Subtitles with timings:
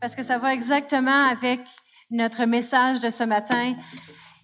[0.00, 1.60] parce que ça va exactement avec
[2.10, 3.74] notre message de ce matin.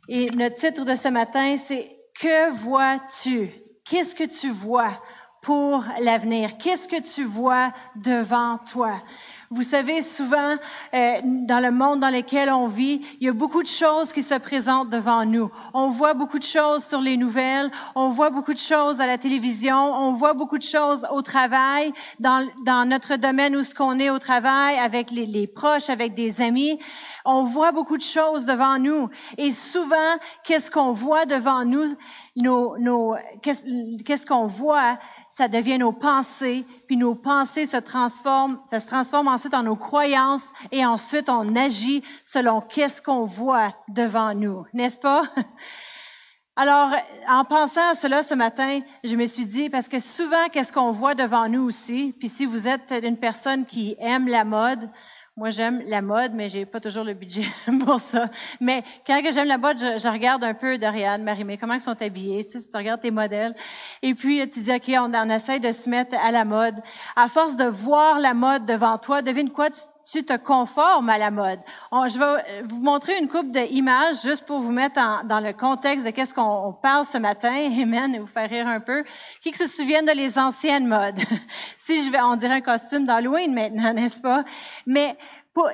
[0.09, 1.91] Et notre titre de ce matin, c'est
[2.21, 3.51] Que vois-tu?
[3.85, 5.03] Qu'est-ce que tu vois?
[5.47, 6.59] Pour l'avenir?
[6.59, 9.01] Qu'est-ce que tu vois devant toi?
[9.49, 10.57] Vous savez, souvent,
[10.93, 14.25] euh, dans le monde dans lequel on vit, il y a beaucoup de choses qui
[14.25, 15.53] se présentent devant nous.
[15.73, 19.19] On voit beaucoup de choses sur les nouvelles, on voit beaucoup de choses à la
[19.19, 24.01] télévision, on voit beaucoup de choses au travail, dans, dans notre domaine où ce qu'on
[24.01, 26.81] est au travail, avec les, les proches, avec des amis.
[27.25, 29.11] On voit beaucoup de choses devant nous.
[29.39, 31.95] Et souvent, qu'est-ce qu'on voit devant nous?
[32.35, 34.99] Nos, nos, qu'est-ce qu'on voit?
[35.37, 39.77] Ça devient nos pensées, puis nos pensées se transforment, ça se transforme ensuite en nos
[39.77, 45.25] croyances, et ensuite on agit selon qu'est-ce qu'on voit devant nous, n'est-ce pas?
[46.57, 46.89] Alors,
[47.29, 50.91] en pensant à cela ce matin, je me suis dit, parce que souvent, qu'est-ce qu'on
[50.91, 54.89] voit devant nous aussi, puis si vous êtes une personne qui aime la mode,
[55.37, 57.45] moi, j'aime la mode, mais j'ai pas toujours le budget
[57.85, 58.31] pour ça.
[58.59, 62.43] Mais quand j'aime la mode, je, regarde un peu Dorian, Marie-Mé, comment ils sont habillés,
[62.47, 63.55] tu, sais, tu regardes tes modèles.
[64.01, 66.77] Et puis, tu dis, OK, on, on essaie de se mettre à la mode.
[67.17, 71.19] À force de voir la mode devant toi, devine quoi, tu, tu te conformes à
[71.19, 71.59] la mode.
[71.93, 76.11] je vais vous montrer une coupe d'images juste pour vous mettre dans le contexte de
[76.13, 77.55] qu'est-ce qu'on parle ce matin.
[77.83, 79.05] Amen, et vous faire rire un peu.
[79.43, 81.19] Qui se souviennent de les anciennes modes?
[81.79, 84.45] si je vais, on dirait un costume d'Halloween maintenant, n'est-ce pas?
[84.87, 85.17] Mais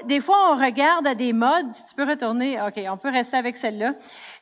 [0.04, 1.72] des fois, on regarde à des modes.
[1.72, 3.94] Si tu peux retourner, ok, on peut rester avec celle-là.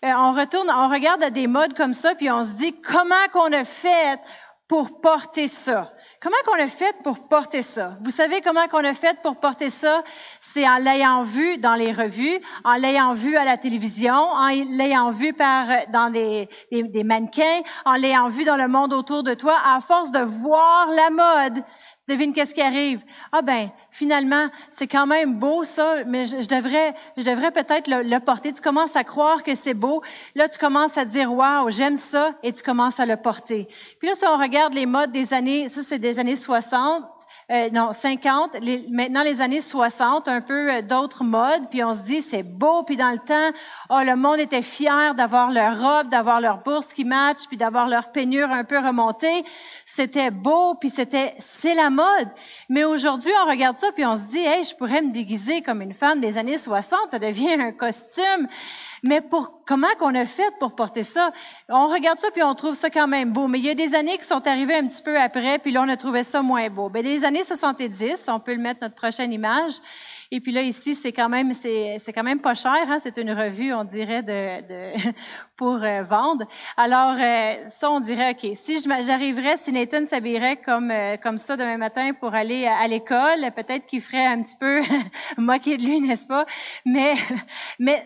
[0.05, 3.29] Euh, on retourne, on regarde à des modes comme ça, puis on se dit comment
[3.33, 4.21] qu'on a fait
[4.69, 5.93] pour porter ça?
[6.23, 7.97] Comment qu'on a fait pour porter ça?
[8.05, 10.05] Vous savez comment qu'on a fait pour porter ça?
[10.43, 15.09] C'est en l'ayant vu dans les revues, en l'ayant vu à la télévision, en l'ayant
[15.09, 19.57] vu par, dans des, des mannequins, en l'ayant vu dans le monde autour de toi,
[19.65, 21.65] à force de voir la mode.
[22.11, 23.05] Devine qu'est-ce qui arrive.
[23.31, 28.19] Ah ben, finalement, c'est quand même beau ça, mais je, devrais, je devrais peut-être le,
[28.19, 28.53] porter.
[28.53, 30.03] Tu commences à croire que c'est beau.
[30.35, 33.69] Là, tu commences à dire, waouh, j'aime ça, et tu commences à le porter.
[34.01, 37.05] Puis là, si on regarde les modes des années, ça c'est des années 60,
[37.51, 41.93] euh, non, 50, les, maintenant les années 60, un peu euh, d'autres modes, puis on
[41.93, 43.51] se dit c'est beau, puis dans le temps,
[43.89, 47.89] oh le monde était fier d'avoir leur robe, d'avoir leur bourse qui match, puis d'avoir
[47.89, 49.45] leur peignure un peu remontée.
[49.85, 52.29] C'était beau, puis c'était c'est la mode.
[52.69, 55.83] Mais aujourd'hui, on regarde ça puis on se dit hey, je pourrais me déguiser comme
[55.83, 58.47] une femme des années 60, ça devient un costume.
[59.03, 61.33] Mais pour comment qu'on a fait pour porter ça?
[61.69, 63.49] On regarde ça puis on trouve ça quand même beau.
[63.49, 65.83] Mais il y a des années qui sont arrivées un petit peu après, puis là
[65.83, 66.89] on a trouvé ça moins beau.
[66.89, 69.75] Ben les années 70, on peut le mettre notre prochaine image.
[70.31, 72.85] Et puis là ici c'est quand même c'est c'est quand même pas cher.
[72.89, 72.99] Hein?
[72.99, 75.13] C'est une revue, on dirait de, de
[75.57, 76.45] pour euh, vendre.
[76.77, 78.51] Alors euh, ça on dirait ok.
[78.55, 83.51] Si j'arriverais, si Nathan s'habillerait comme euh, comme ça demain matin pour aller à, l'école,
[83.55, 84.81] peut-être qu'il ferait un petit peu
[85.39, 86.45] moquer de lui, n'est-ce pas?
[86.85, 87.15] Mais
[87.79, 88.03] mais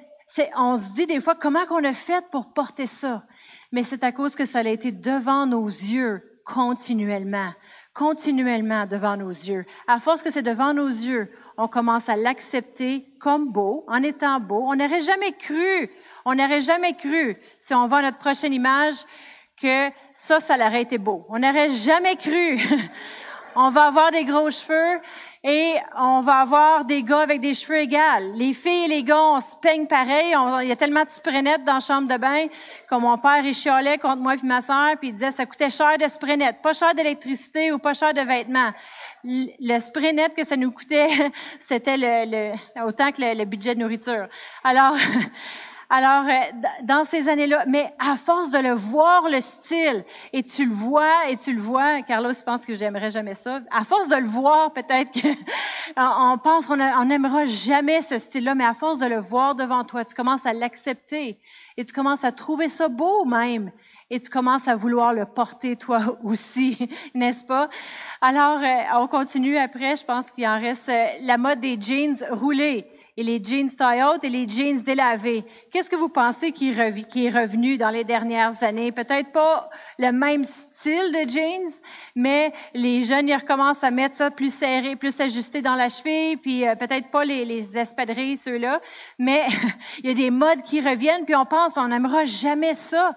[0.57, 3.25] on se dit des fois, comment qu'on a fait pour porter ça?
[3.73, 7.53] Mais c'est à cause que ça a été devant nos yeux continuellement,
[7.95, 9.65] continuellement devant nos yeux.
[9.87, 14.41] À force que c'est devant nos yeux, on commence à l'accepter comme beau, en étant
[14.41, 14.63] beau.
[14.67, 15.91] On n'aurait jamais cru,
[16.25, 19.05] on n'aurait jamais cru, si on voit notre prochaine image,
[19.61, 21.25] que ça, ça aurait été beau.
[21.29, 22.59] On n'aurait jamais cru.
[23.57, 25.01] on va avoir des gros cheveux
[25.47, 27.99] et on va avoir des gars avec des cheveux égaux.
[28.35, 30.35] Les filles et les gars, on se peigne pareil.
[30.63, 32.47] il y a tellement de sprenettes dans la chambre de bain
[32.89, 35.69] que mon père, il chialait contre moi puis ma soeur, puis il disait ça coûtait
[35.69, 38.73] cher de sprenettes, pas cher d'électricité ou pas cher de vêtements.
[39.23, 41.11] Le sprenet que ça nous coûtait,
[41.61, 44.29] c'était le, autant que le budget de nourriture.
[44.65, 44.97] Alors,
[45.97, 50.65] Alors, euh, dans ces années-là, mais à force de le voir, le style, et tu
[50.65, 53.61] le vois, et tu le vois, Carlos pense que j'aimerais jamais ça.
[53.71, 58.75] À force de le voir, peut-être qu'on pense qu'on n'aimera jamais ce style-là, mais à
[58.75, 61.39] force de le voir devant toi, tu commences à l'accepter,
[61.77, 63.71] et tu commences à trouver ça beau même
[64.11, 66.77] et tu commences à vouloir le porter toi aussi,
[67.15, 67.69] n'est-ce pas?
[68.21, 72.17] Alors, euh, on continue après, je pense qu'il en reste euh, la mode des jeans
[72.31, 72.85] roulés
[73.17, 75.45] et les jeans tie-out et les jeans délavés.
[75.71, 78.91] Qu'est-ce que vous pensez qui, est revenu dans les dernières années?
[78.93, 81.73] Peut-être pas le même style de jeans,
[82.17, 86.37] mais les jeunes, ils recommencent à mettre ça plus serré, plus ajusté dans la cheville,
[86.37, 88.81] puis euh, peut-être pas les, les espadrilles, ceux-là,
[89.19, 89.47] mais
[90.03, 93.15] il y a des modes qui reviennent, puis on pense, on n'aimera jamais ça.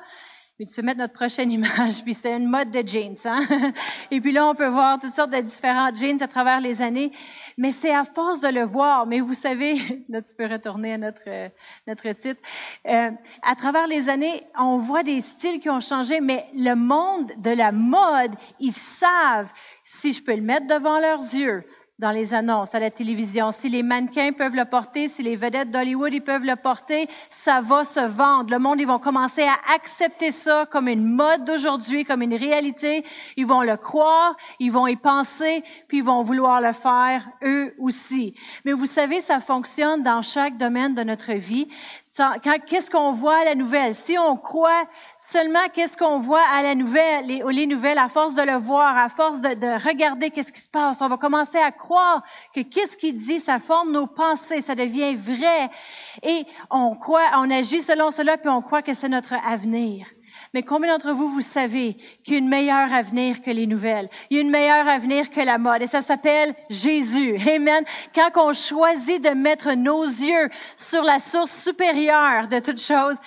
[0.57, 3.15] Puis tu peux mettre notre prochaine image, puis c'est une mode de jeans.
[3.25, 3.45] Hein?
[4.12, 7.12] Et puis là, on peut voir toutes sortes de différents jeans à travers les années.
[7.57, 9.06] Mais c'est à force de le voir.
[9.06, 9.75] Mais vous savez,
[10.09, 11.51] là, tu peux retourner à notre,
[11.86, 12.42] notre titre.
[12.88, 13.12] Euh,
[13.44, 17.51] à travers les années, on voit des styles qui ont changé, mais le monde de
[17.51, 19.51] la mode, ils savent,
[19.83, 21.65] si je peux le mettre devant leurs yeux,
[22.00, 23.52] dans les annonces, à la télévision.
[23.52, 27.84] Si les mannequins peuvent le porter, si les vedettes d'Hollywood peuvent le porter, ça va
[27.84, 28.52] se vendre.
[28.52, 33.04] Le monde, ils vont commencer à accepter ça comme une mode d'aujourd'hui, comme une réalité.
[33.36, 37.74] Ils vont le croire, ils vont y penser, puis ils vont vouloir le faire eux
[37.80, 38.36] aussi.
[38.64, 41.68] Mais vous savez, ça fonctionne dans chaque domaine de notre vie
[42.66, 43.94] qu'est-ce qu'on voit à la nouvelle?
[43.94, 44.84] Si on croit
[45.18, 48.98] seulement qu'est-ce qu'on voit à la nouvelle, les, les, nouvelles, à force de le voir,
[48.98, 52.24] à force de, de regarder qu'est-ce qui se passe, on va commencer à croire
[52.54, 55.69] que qu'est-ce qu'il dit, ça forme nos pensées, ça devient vrai.
[56.24, 60.08] Et on croit, on agit selon cela, puis on croit que c'est notre avenir.
[60.54, 64.10] Mais combien d'entre vous, vous savez qu'il y a une meilleure avenir que les nouvelles?
[64.30, 65.82] Il y a une meilleure avenir que la mode.
[65.82, 67.38] Et ça s'appelle Jésus.
[67.48, 67.84] Amen.
[68.14, 73.18] Quand on choisit de mettre nos yeux sur la source supérieure de toute chose,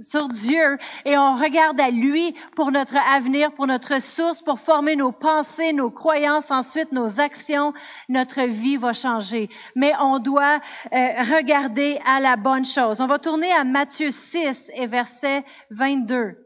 [0.00, 4.96] sur Dieu, et on regarde à lui pour notre avenir, pour notre source, pour former
[4.96, 7.72] nos pensées, nos croyances, ensuite nos actions,
[8.08, 9.48] notre vie va changer.
[9.74, 10.60] Mais on doit
[10.92, 13.00] euh, regarder à la bonne chose.
[13.00, 16.45] On va tourner à Matthieu 6 et verset 22.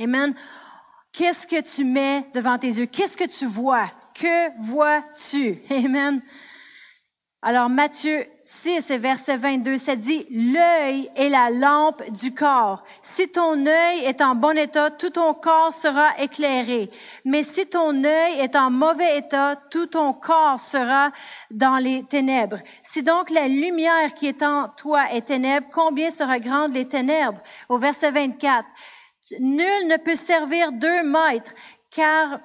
[0.00, 0.34] Amen.
[1.12, 2.86] Qu'est-ce que tu mets devant tes yeux?
[2.86, 3.90] Qu'est-ce que tu vois?
[4.14, 5.62] Que vois-tu?
[5.70, 6.22] Amen.
[7.42, 12.84] Alors Matthieu 6 et verset 22, ça dit, l'œil est la lampe du corps.
[13.02, 16.88] Si ton œil est en bon état, tout ton corps sera éclairé.
[17.24, 21.10] Mais si ton œil est en mauvais état, tout ton corps sera
[21.50, 22.58] dans les ténèbres.
[22.82, 27.40] Si donc la lumière qui est en toi est ténèbre, combien sera grande les ténèbres?
[27.68, 28.64] Au verset 24,
[29.40, 31.54] Nul ne peut servir deux maîtres,
[31.90, 32.40] car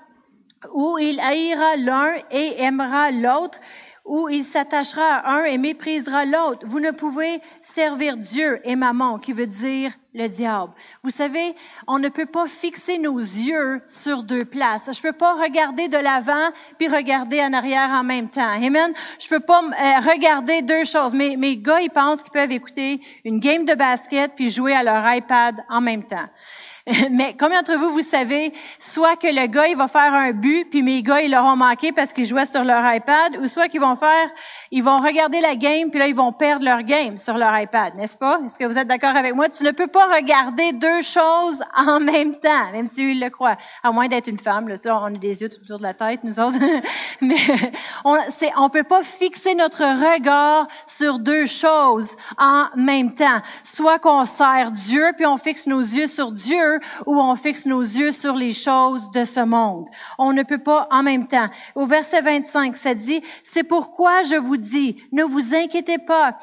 [0.73, 3.59] ou il haïra l'un et aimera l'autre,
[4.07, 6.65] ou il s'attachera à un et méprisera l'autre.
[6.65, 10.73] Vous ne pouvez servir Dieu et maman, qui veut dire le diable.
[11.03, 11.55] Vous savez,
[11.87, 14.89] on ne peut pas fixer nos yeux sur deux places.
[14.93, 18.47] Je peux pas regarder de l'avant puis regarder en arrière en même temps.
[18.47, 18.93] Amen.
[19.19, 21.13] Je peux pas euh, regarder deux choses.
[21.13, 24.83] Mais mes gars, ils pensent qu'ils peuvent écouter une game de basket puis jouer à
[24.83, 26.27] leur iPad en même temps.
[27.11, 30.69] Mais combien d'entre vous, vous savez, soit que le gars, il va faire un but,
[30.69, 33.81] puis mes gars, ils l'auront manqué parce qu'ils jouaient sur leur iPad, ou soit qu'ils
[33.81, 34.29] vont faire,
[34.71, 37.95] ils vont regarder la game, puis là, ils vont perdre leur game sur leur iPad,
[37.95, 38.39] n'est-ce pas?
[38.45, 39.49] Est-ce que vous êtes d'accord avec moi?
[39.49, 43.57] Tu ne peux pas regarder deux choses en même temps, même si ils le croient.
[43.83, 46.23] À moins d'être une femme, là, on a des yeux tout autour de la tête,
[46.23, 46.57] nous autres.
[47.21, 47.35] Mais
[48.05, 53.41] on c'est, on peut pas fixer notre regard sur deux choses en même temps.
[53.63, 57.81] Soit qu'on sert Dieu, puis on fixe nos yeux sur Dieu, où on fixe nos
[57.81, 59.87] yeux sur les choses de ce monde.
[60.17, 61.49] On ne peut pas en même temps.
[61.75, 66.37] Au verset 25, ça dit, c'est pourquoi je vous dis, ne vous inquiétez pas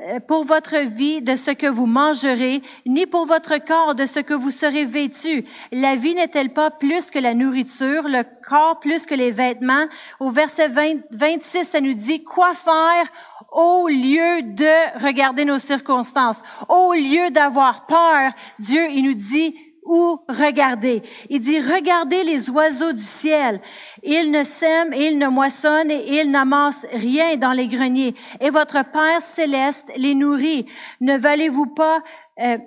[0.00, 4.18] euh, pour votre vie de ce que vous mangerez, ni pour votre corps de ce
[4.18, 5.44] que vous serez vêtu.
[5.70, 9.86] La vie n'est-elle pas plus que la nourriture, le corps plus que les vêtements?
[10.18, 13.06] Au verset 26, ça nous dit quoi faire
[13.52, 18.32] au lieu de regarder nos circonstances, au lieu d'avoir peur.
[18.58, 19.54] Dieu, il nous dit,
[19.84, 21.02] ou regardez.
[21.28, 23.60] Il dit, regardez les oiseaux du ciel.
[24.02, 28.14] Ils ne sèment, ils ne moissonnent et ils n'amassent rien dans les greniers.
[28.40, 30.66] Et votre Père céleste les nourrit.
[31.00, 32.02] Ne valez-vous pas
[32.40, 32.58] euh,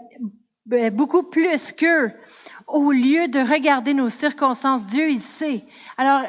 [0.92, 2.12] beaucoup plus qu'eux?
[2.68, 5.64] Au lieu de regarder nos circonstances, Dieu, il sait.
[5.98, 6.22] Alors,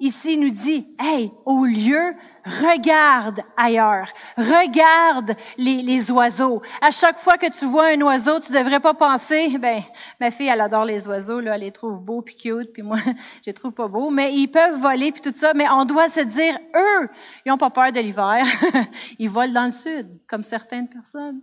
[0.00, 4.08] ici, il nous dit, hey, au lieu regarde ailleurs.
[4.36, 6.62] Regarde les, les, oiseaux.
[6.80, 9.82] À chaque fois que tu vois un oiseau, tu devrais pas penser, ben,
[10.20, 12.98] ma fille, elle adore les oiseaux, là, elle les trouve beaux puis cute, puis moi,
[13.06, 14.10] je les trouve pas beaux.
[14.10, 17.08] Mais ils peuvent voler puis tout ça, mais on doit se dire, eux,
[17.46, 18.44] ils ont pas peur de l'hiver.
[19.18, 21.40] ils volent dans le sud, comme certaines personnes.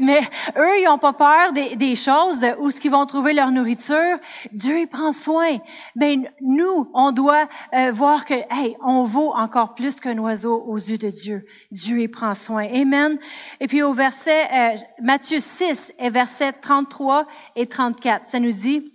[0.00, 0.20] mais
[0.56, 3.50] eux, ils ont pas peur des, des choses, de où ce qu'ils vont trouver leur
[3.50, 4.18] nourriture.
[4.52, 5.58] Dieu, il prend soin.
[5.94, 10.76] Ben, nous, on doit euh, voir que, hey, on vaut encore plus que oiseau aux
[10.76, 11.46] yeux de Dieu.
[11.70, 12.64] Dieu y prend soin.
[12.64, 13.18] Amen.
[13.60, 18.92] Et puis au verset, euh, Matthieu 6 et verset 33 et 34, ça nous dit,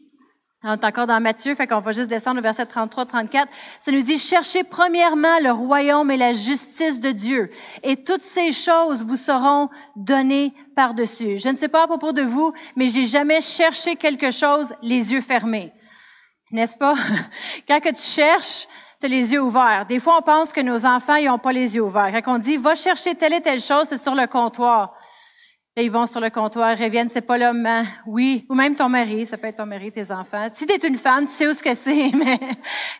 [0.63, 3.51] on est encore dans Matthieu, fait qu'on va juste descendre au verset 33, 34.
[3.81, 7.49] Ça nous dit, cherchez premièrement le royaume et la justice de Dieu,
[7.81, 11.39] et toutes ces choses vous seront données par-dessus.
[11.39, 15.13] Je ne sais pas à propos de vous, mais j'ai jamais cherché quelque chose les
[15.13, 15.73] yeux fermés.
[16.51, 16.93] N'est-ce pas?
[17.67, 18.67] Quand que tu cherches,
[19.07, 19.85] les yeux ouverts.
[19.87, 22.11] Des fois, on pense que nos enfants, ils n'ont pas les yeux ouverts.
[22.23, 24.93] Quand on dit, va chercher telle et telle chose, c'est sur le comptoir.
[25.77, 27.83] Là, ils vont sur le comptoir, ils reviennent, c'est pas l'homme, hein?
[28.05, 30.47] oui, ou même ton mari, ça peut être ton mari, tes enfants.
[30.51, 32.37] Si tu es une femme, tu sais où ce que c'est, mais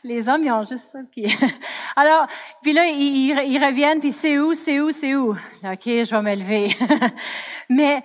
[0.05, 1.00] les hommes, ils ont juste ça.
[1.98, 2.27] Alors,
[2.62, 5.31] puis là, ils, ils reviennent, puis c'est où, c'est où, c'est où?
[5.31, 6.70] OK, je vais me lever.
[7.70, 8.01] mais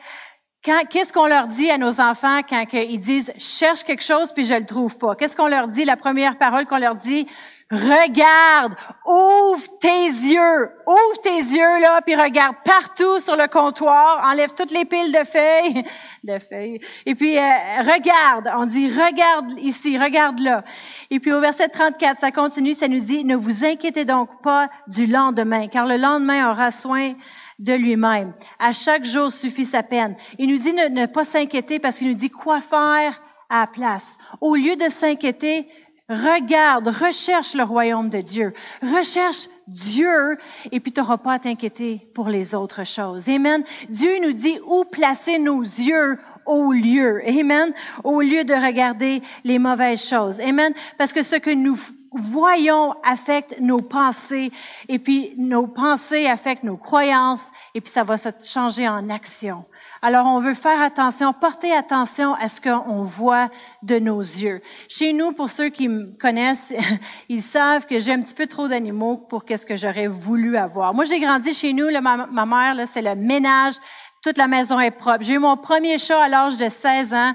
[0.90, 4.54] qu'est-ce qu'on leur dit à nos enfants quand ils disent cherche quelque chose puis je
[4.54, 5.14] le trouve pas?
[5.14, 5.84] Qu'est-ce qu'on leur dit?
[5.84, 7.28] La première parole qu'on leur dit
[7.68, 14.54] Regarde, ouvre tes yeux, ouvre tes yeux là, puis regarde partout sur le comptoir, enlève
[14.54, 15.82] toutes les piles de feuilles,
[16.22, 17.42] de feuilles, et puis euh,
[17.80, 20.62] regarde, on dit regarde ici, regarde là.
[21.10, 24.68] Et puis au verset 34, ça continue, ça nous dit, ne vous inquiétez donc pas
[24.86, 27.14] du lendemain, car le lendemain aura soin
[27.58, 28.32] de lui-même.
[28.60, 30.14] À chaque jour suffit sa peine.
[30.38, 33.66] Il nous dit ne, ne pas s'inquiéter parce qu'il nous dit quoi faire à la
[33.66, 34.18] place.
[34.40, 35.68] Au lieu de s'inquiéter,
[36.08, 38.52] Regarde, recherche le royaume de Dieu.
[38.80, 40.38] Recherche Dieu
[40.70, 43.28] et puis tu n'auras pas à t'inquiéter pour les autres choses.
[43.28, 43.64] Amen.
[43.88, 47.22] Dieu nous dit où placer nos yeux au lieu.
[47.26, 47.72] Amen.
[48.04, 50.38] Au lieu de regarder les mauvaises choses.
[50.38, 50.72] Amen.
[50.96, 51.78] Parce que ce que nous
[52.18, 54.50] voyons affecte nos pensées
[54.88, 59.64] et puis nos pensées affectent nos croyances et puis ça va se changer en action.
[60.02, 63.48] Alors on veut faire attention, porter attention à ce qu'on voit
[63.82, 64.60] de nos yeux.
[64.88, 66.74] Chez nous, pour ceux qui me connaissent,
[67.28, 70.94] ils savent que j'ai un petit peu trop d'animaux pour qu'est-ce que j'aurais voulu avoir.
[70.94, 73.74] Moi, j'ai grandi chez nous, là, ma, ma mère, c'est le ménage,
[74.22, 75.22] toute la maison est propre.
[75.22, 77.34] J'ai eu mon premier chat à l'âge de 16 ans.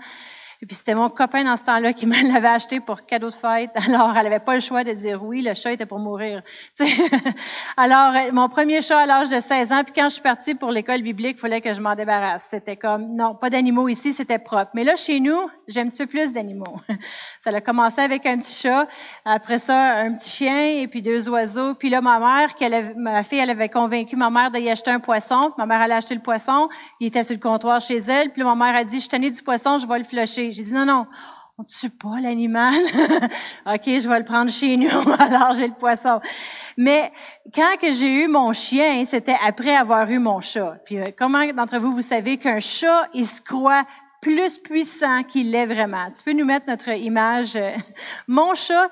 [0.64, 3.34] Et puis c'était mon copain dans ce temps-là qui me l'avait acheté pour cadeau de
[3.34, 3.72] fête.
[3.88, 6.44] Alors elle avait pas le choix de dire oui, le chat était pour mourir.
[7.78, 10.54] Alors euh, mon premier chat à l'âge de 16 ans, puis quand je suis partie
[10.54, 12.48] pour l'école biblique, il fallait que je m'en débarrasse.
[12.52, 14.70] C'était comme non, pas d'animaux ici, c'était propre.
[14.76, 16.76] Mais là chez nous, j'ai un petit peu plus d'animaux.
[17.44, 18.88] Ça a commencé avec un petit chat,
[19.26, 21.74] après ça un petit chien et puis deux oiseaux.
[21.74, 25.00] Puis là ma mère, qu'elle ma fille, elle avait convaincu ma mère d'y acheter un
[25.00, 25.54] poisson.
[25.58, 28.30] Ma mère allait acheter le poisson, il était sur le comptoir chez elle.
[28.30, 30.51] Puis là, ma mère a dit je tenais du poisson, je vais le flusher.
[30.52, 31.08] J'ai dit, non, non,
[31.58, 32.74] on tue pas l'animal.
[33.66, 34.90] OK, je vais le prendre chez nous.
[35.20, 36.20] Alors, j'ai le poisson.
[36.78, 37.12] Mais
[37.54, 40.78] quand que j'ai eu mon chien, c'était après avoir eu mon chat.
[40.86, 43.86] Puis, euh, comment d'entre vous, vous savez qu'un chat, il se croit
[44.22, 46.12] plus puissant qu'il l'est vraiment?
[46.12, 47.58] Tu peux nous mettre notre image.
[48.28, 48.90] Mon chat,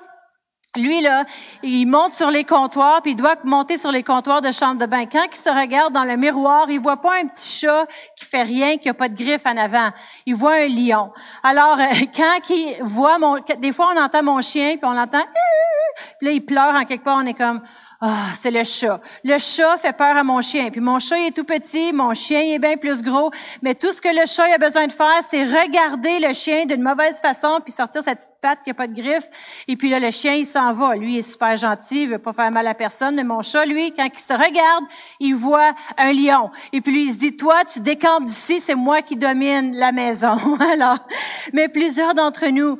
[0.76, 1.24] lui, là,
[1.64, 4.86] il monte sur les comptoirs, puis il doit monter sur les comptoirs de chambre de
[4.86, 5.04] bain.
[5.06, 7.86] Quand il se regarde dans le miroir, il voit pas un petit chat
[8.16, 9.90] qui fait rien, qui a pas de griffes en avant.
[10.26, 11.10] Il voit un lion.
[11.42, 13.38] Alors, euh, quand il voit mon...
[13.58, 15.22] Des fois, on entend mon chien, puis on entend...
[16.18, 17.62] Puis là, il pleure en quelque part, on est comme...
[18.02, 18.98] Ah, c'est le chat.
[19.24, 20.70] Le chat fait peur à mon chien.
[20.70, 23.30] Puis mon chat est tout petit, mon chien est bien plus gros.
[23.60, 26.80] Mais tout ce que le chat a besoin de faire, c'est regarder le chien d'une
[26.80, 29.28] mauvaise façon, puis sortir sa petite patte qui a pas de griffes.
[29.68, 30.96] Et puis là, le chien, il s'en va.
[30.96, 33.16] Lui, il est super gentil, il veut pas faire mal à personne.
[33.16, 34.84] Mais mon chat, lui, quand il se regarde,
[35.20, 36.50] il voit un lion.
[36.72, 39.92] Et puis lui, il se dit, toi, tu décampes d'ici, c'est moi qui domine la
[39.92, 40.38] maison.
[40.72, 41.06] Alors,
[41.52, 42.78] mais plusieurs d'entre nous,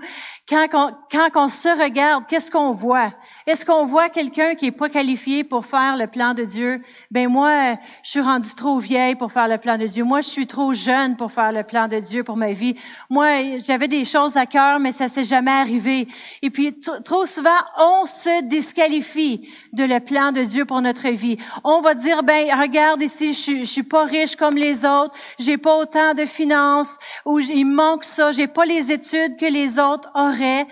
[0.48, 3.12] quand on, quand on se regarde, qu'est-ce qu'on voit?
[3.50, 6.80] Est-ce qu'on voit quelqu'un qui est pas qualifié pour faire le plan de Dieu?
[7.10, 10.04] Ben moi, je suis rendue trop vieille pour faire le plan de Dieu.
[10.04, 12.76] Moi, je suis trop jeune pour faire le plan de Dieu pour ma vie.
[13.08, 16.06] Moi, j'avais des choses à cœur, mais ça s'est jamais arrivé.
[16.42, 21.36] Et puis, trop souvent, on se disqualifie de le plan de Dieu pour notre vie.
[21.64, 25.76] On va dire, ben regarde ici, je, suis pas riche comme les autres, j'ai pas
[25.76, 30.68] autant de finances, ou il manque ça, j'ai pas les études que les autres auraient.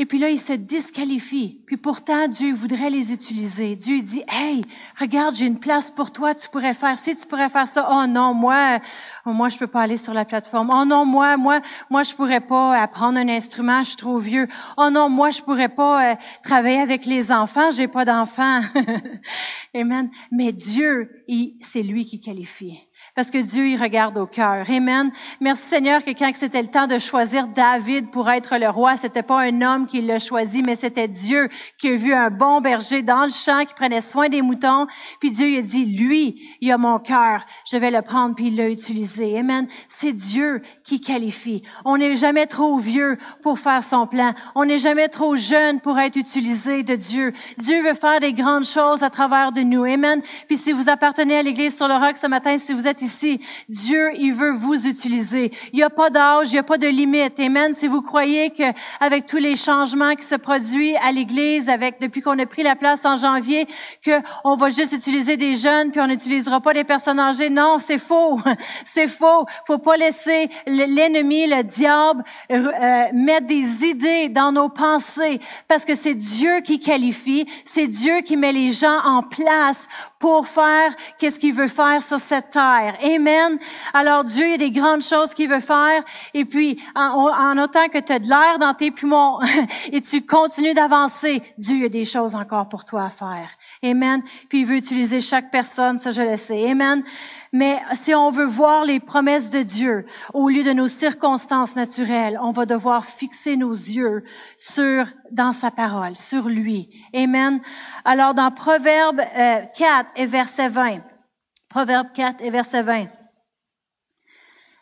[0.00, 1.60] Et puis là, ils se disqualifient.
[1.66, 3.76] Puis pourtant, Dieu voudrait les utiliser.
[3.76, 4.64] Dieu dit, hey,
[4.98, 7.86] regarde, j'ai une place pour toi, tu pourrais faire ci, tu pourrais faire ça.
[7.92, 8.78] Oh non, moi,
[9.26, 10.70] moi, je peux pas aller sur la plateforme.
[10.74, 14.48] Oh non, moi, moi, moi, je pourrais pas apprendre un instrument, je suis trop vieux.
[14.78, 18.60] Oh non, moi, je pourrais pas euh, travailler avec les enfants, j'ai pas d'enfants.
[19.74, 20.10] Amen.
[20.32, 21.10] Mais Dieu,
[21.60, 22.78] c'est lui qui qualifie
[23.20, 24.64] parce que Dieu y regarde au cœur.
[24.70, 25.12] Amen.
[25.40, 29.22] Merci Seigneur que quand c'était le temps de choisir David pour être le roi, c'était
[29.22, 33.02] pas un homme qui l'a choisi, mais c'était Dieu qui a vu un bon berger
[33.02, 34.86] dans le champ qui prenait soin des moutons.
[35.20, 38.56] Puis Dieu a dit, lui, il a mon cœur, je vais le prendre, puis il
[38.56, 39.38] l'a utilisé.
[39.38, 39.68] Amen.
[39.86, 41.62] C'est Dieu qui qualifie.
[41.84, 44.32] On n'est jamais trop vieux pour faire son plan.
[44.54, 47.34] On n'est jamais trop jeune pour être utilisé de Dieu.
[47.58, 49.84] Dieu veut faire des grandes choses à travers de nous.
[49.84, 50.22] Amen.
[50.46, 53.09] Puis si vous appartenez à l'Église sur le roc ce matin, si vous êtes ici,
[53.68, 55.52] Dieu, il veut vous utiliser.
[55.72, 57.38] Il n'y a pas d'âge, il n'y a pas de limite.
[57.40, 57.74] Amen.
[57.74, 62.22] Si vous croyez que avec tous les changements qui se produisent à l'Église, avec depuis
[62.22, 63.66] qu'on a pris la place en janvier,
[64.02, 67.78] que on va juste utiliser des jeunes puis on n'utilisera pas des personnes âgées, non,
[67.78, 68.40] c'est faux.
[68.86, 69.46] c'est faux.
[69.66, 75.94] Faut pas laisser l'ennemi, le diable, euh, mettre des idées dans nos pensées, parce que
[75.94, 79.88] c'est Dieu qui qualifie, c'est Dieu qui met les gens en place
[80.20, 82.94] pour faire qu'est-ce qu'il veut faire sur cette terre.
[83.02, 83.58] Amen.
[83.94, 86.04] Alors Dieu, il y a des grandes choses qu'il veut faire.
[86.34, 89.40] Et puis, en, autant que tu de l'air dans tes poumons
[89.92, 93.48] et tu continues d'avancer, Dieu a des choses encore pour toi à faire.
[93.82, 94.22] Amen.
[94.50, 96.70] Puis il veut utiliser chaque personne, ça je le sais.
[96.70, 97.02] Amen.
[97.52, 102.38] Mais si on veut voir les promesses de Dieu au lieu de nos circonstances naturelles,
[102.40, 104.22] on va devoir fixer nos yeux
[104.56, 106.90] sur dans sa parole, sur lui.
[107.12, 107.60] Amen.
[108.04, 110.98] Alors dans Proverbe 4 euh, et verset 20.
[111.68, 113.08] Proverbe 4 et verset 20.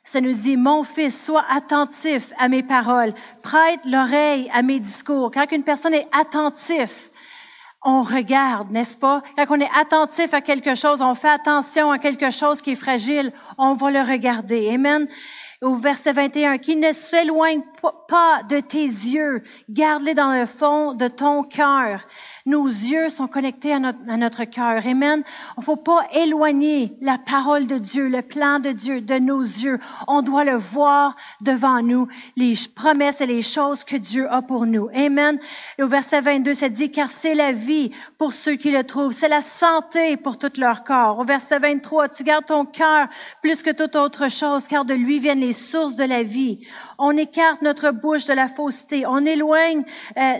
[0.04, 5.30] Ça nous dit, mon fils, sois attentif à mes paroles, prête l'oreille à mes discours.
[5.30, 7.10] Quand une personne est attentif,
[7.84, 9.22] on regarde, n'est-ce pas?
[9.36, 12.76] Quand on est attentif à quelque chose, on fait attention à quelque chose qui est
[12.76, 14.68] fragile, on va le regarder.
[14.70, 15.06] Amen
[15.60, 17.62] au verset 21, qui ne s'éloigne
[18.06, 22.06] pas de tes yeux, garde-les dans le fond de ton cœur.
[22.48, 24.86] Nos yeux sont connectés à notre, à notre cœur.
[24.86, 25.22] Amen.
[25.58, 29.78] On faut pas éloigner la parole de Dieu, le plan de Dieu de nos yeux.
[30.06, 34.64] On doit le voir devant nous, les promesses et les choses que Dieu a pour
[34.64, 34.88] nous.
[34.94, 35.38] Amen.
[35.78, 39.12] Au verset 22, ça dit, car c'est la vie pour ceux qui le trouvent.
[39.12, 41.18] C'est la santé pour tout leur corps.
[41.18, 43.08] Au verset 23, tu gardes ton cœur
[43.42, 46.66] plus que toute autre chose, car de lui viennent les sources de la vie.
[46.98, 49.04] On écarte notre bouche de la fausseté.
[49.04, 49.84] On éloigne
[50.16, 50.32] euh,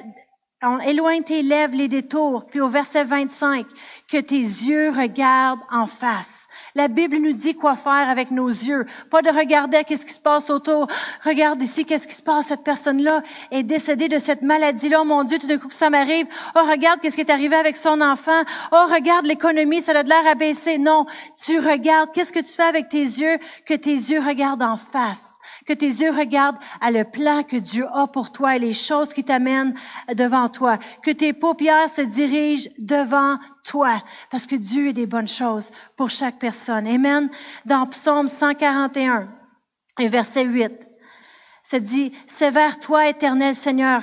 [0.62, 2.46] on éloigne tes lèvres les détours.
[2.46, 3.66] Puis au verset 25,
[4.08, 6.48] que tes yeux regardent en face.
[6.74, 8.84] La Bible nous dit quoi faire avec nos yeux.
[9.10, 10.88] Pas de regarder qu'est-ce qui se passe autour.
[11.24, 12.46] Regarde ici, qu'est-ce qui se passe.
[12.46, 13.22] Cette personne-là
[13.52, 14.98] est décédée de cette maladie-là.
[15.02, 16.26] Oh mon Dieu, tout d'un coup que ça m'arrive.
[16.56, 18.42] Oh, regarde qu'est-ce qui est arrivé avec son enfant.
[18.72, 20.78] Oh, regarde l'économie, ça a de l'air abaissé.
[20.78, 21.06] Non,
[21.40, 22.10] tu regardes.
[22.12, 23.38] Qu'est-ce que tu fais avec tes yeux?
[23.64, 25.37] Que tes yeux regardent en face
[25.68, 29.12] que tes yeux regardent à le plan que Dieu a pour toi et les choses
[29.12, 29.74] qui t'amènent
[30.14, 30.78] devant toi.
[31.02, 36.08] Que tes paupières se dirigent devant toi, parce que Dieu a des bonnes choses pour
[36.08, 36.86] chaque personne.
[36.86, 37.28] Amen.
[37.66, 39.28] Dans Psaume 141,
[39.98, 40.88] et verset 8,
[41.62, 44.00] ça dit, c'est vers toi, éternel Seigneur,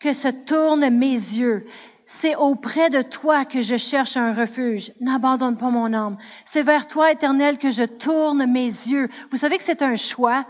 [0.00, 1.64] que se tournent mes yeux.
[2.06, 4.92] C'est auprès de toi que je cherche un refuge.
[5.00, 6.18] N'abandonne pas mon âme.
[6.44, 9.08] C'est vers toi, éternel, que je tourne mes yeux.
[9.30, 10.44] Vous savez que c'est un choix.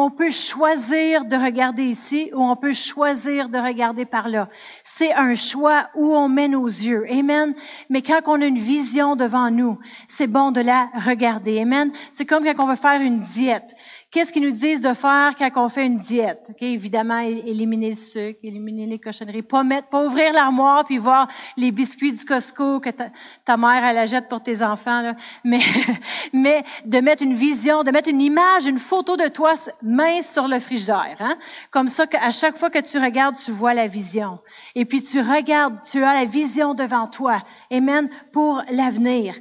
[0.00, 4.48] On peut choisir de regarder ici ou on peut choisir de regarder par là.
[4.84, 7.04] C'est un choix où on met nos yeux.
[7.10, 7.52] Amen.
[7.90, 9.76] Mais quand on a une vision devant nous,
[10.06, 11.58] c'est bon de la regarder.
[11.58, 11.90] Amen.
[12.12, 13.74] C'est comme quand on veut faire une diète.
[14.10, 16.46] Qu'est-ce qu'ils nous disent de faire quand on fait une diète?
[16.48, 21.28] Ok, Évidemment, éliminer le sucre, éliminer les cochonneries, pas mettre, pas ouvrir l'armoire puis voir
[21.58, 25.14] les biscuits du Costco que ta, mère, elle la jette pour tes enfants, là.
[25.44, 25.60] Mais,
[26.32, 30.48] mais de mettre une vision, de mettre une image, une photo de toi mince sur
[30.48, 31.36] le frigidaire, hein?
[31.70, 34.38] Comme ça qu'à chaque fois que tu regardes, tu vois la vision.
[34.74, 37.42] Et puis tu regardes, tu as la vision devant toi.
[37.70, 38.08] Amen.
[38.32, 39.34] Pour l'avenir.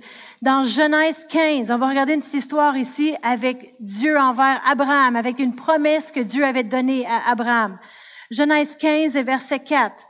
[0.43, 5.39] Dans Genèse 15, on va regarder une petite histoire ici avec Dieu envers Abraham, avec
[5.39, 7.79] une promesse que Dieu avait donnée à Abraham.
[8.29, 10.05] Genèse 15 et verset 4.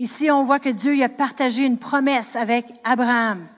[0.00, 3.48] Ici, on voit que Dieu a partagé une promesse avec Abraham.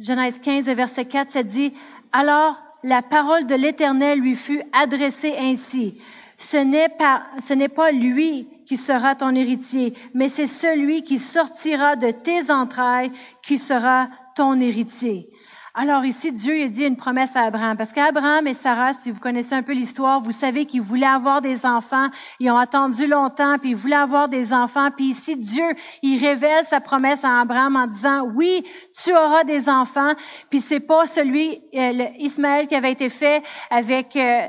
[0.00, 1.72] Genèse 15 et verset 4, ça dit,
[2.10, 6.00] Alors la parole de l'Éternel lui fut adressée ainsi.
[6.36, 11.18] Ce n'est pas, ce n'est pas lui qui sera ton héritier, mais c'est celui qui
[11.18, 13.10] sortira de tes entrailles
[13.42, 14.06] qui sera
[14.36, 15.28] ton héritier.
[15.74, 19.18] Alors ici, Dieu a dit une promesse à Abraham, parce qu'Abraham et Sarah, si vous
[19.18, 23.58] connaissez un peu l'histoire, vous savez qu'ils voulaient avoir des enfants, ils ont attendu longtemps,
[23.58, 27.74] puis ils voulaient avoir des enfants, puis ici, Dieu, il révèle sa promesse à Abraham
[27.74, 28.64] en disant, oui,
[29.02, 30.12] tu auras des enfants,
[30.48, 34.14] puis c'est pas celui, euh, Ismaël qui avait été fait avec...
[34.14, 34.46] Euh,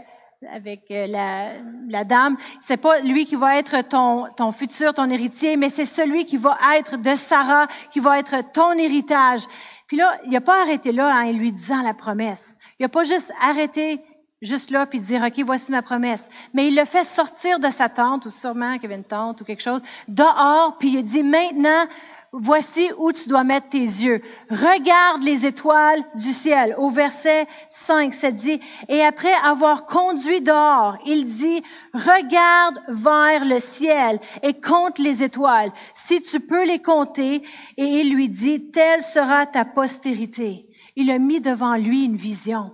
[0.49, 1.53] avec euh, la,
[1.87, 5.85] la dame, c'est pas lui qui va être ton, ton futur, ton héritier, mais c'est
[5.85, 9.41] celui qui va être de Sarah, qui va être ton héritage.
[9.87, 12.57] Puis là, il n'a pas arrêté là en lui disant la promesse.
[12.79, 14.01] Il n'a pas juste arrêté
[14.41, 16.27] juste là puis dire OK, voici ma promesse.
[16.53, 19.41] Mais il le fait sortir de sa tente ou sûrement qu'il y avait une tente
[19.41, 21.85] ou quelque chose dehors puis il dit maintenant
[22.33, 24.21] voici où tu dois mettre tes yeux.
[24.49, 26.75] Regarde les étoiles du ciel.
[26.77, 31.61] Au verset 5, ça dit, et après avoir conduit dehors, il dit,
[31.93, 37.43] regarde vers le ciel et compte les étoiles, si tu peux les compter.
[37.77, 40.67] Et il lui dit, telle sera ta postérité.
[40.95, 42.71] Il a mis devant lui une vision.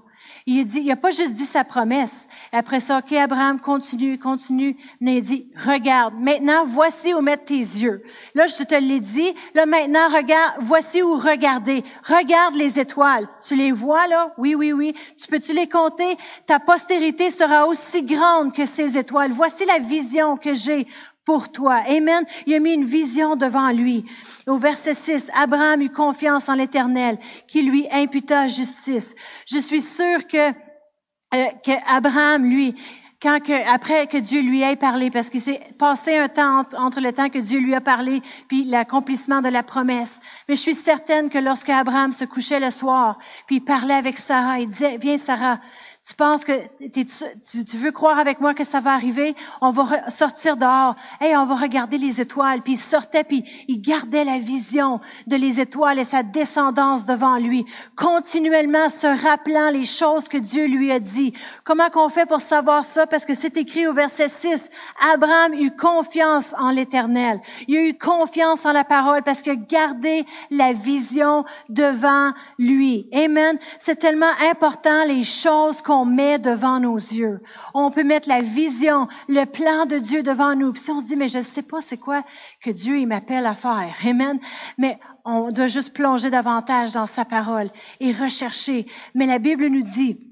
[0.49, 2.25] Il dit, il a pas juste dit sa promesse.
[2.53, 4.77] Après ça, OK, Abraham, continue, continue.
[5.01, 8.01] Mais il dit, regarde, maintenant, voici où mettre tes yeux.
[8.33, 9.33] Là, je te l'ai dit.
[9.53, 11.83] Là, maintenant, regarde, voici où regarder.
[12.05, 13.27] Regarde les étoiles.
[13.45, 14.33] Tu les vois, là?
[14.37, 14.95] Oui, oui, oui.
[15.21, 16.15] Tu peux-tu les compter?
[16.45, 19.33] Ta postérité sera aussi grande que ces étoiles.
[19.33, 20.87] Voici la vision que j'ai
[21.27, 21.83] pour toi.
[21.85, 22.23] Amen.
[22.45, 24.05] Il a mis une vision devant lui.
[24.47, 29.13] Au verset 6, Abraham eut confiance en l'Éternel qui lui imputa justice.
[29.45, 32.75] Je suis sûre que, euh, que Abraham, lui,
[33.21, 37.01] quand que, après que Dieu lui ait parlé, parce qu'il s'est passé un temps entre
[37.01, 40.21] le temps que Dieu lui a parlé, puis l'accomplissement de la promesse.
[40.47, 44.17] Mais je suis certaine que lorsque Abraham se couchait le soir, puis il parlait avec
[44.17, 45.59] Sarah, il disait, viens Sarah,
[46.07, 46.53] tu penses que
[46.87, 49.35] tu, veux croire avec moi que ça va arriver?
[49.59, 50.95] On va sortir dehors.
[51.19, 52.61] Hey, on va regarder les étoiles.
[52.61, 57.35] Puis il sortait, puis il gardait la vision de les étoiles et sa descendance devant
[57.35, 57.65] lui,
[57.97, 61.33] continuellement se rappelant les choses que Dieu lui a dit.
[61.65, 63.05] Comment qu'on fait pour savoir ça?
[63.05, 64.69] Parce que c'est écrit au verset 6.
[65.11, 67.41] Abraham eut confiance en l'Éternel.
[67.67, 73.09] Il a eu confiance en la parole parce que garder la vision devant lui.
[73.13, 73.59] Amen.
[73.79, 77.39] C'est tellement important les choses qu'on met devant nos yeux.
[77.73, 80.73] On peut mettre la vision, le plan de Dieu devant nous.
[80.73, 82.23] Puis si on se dit, mais je ne sais pas c'est quoi
[82.61, 83.95] que Dieu il m'appelle à faire.
[84.05, 84.39] Amen.
[84.77, 88.87] Mais on doit juste plonger davantage dans sa parole et rechercher.
[89.13, 90.26] Mais la Bible nous dit,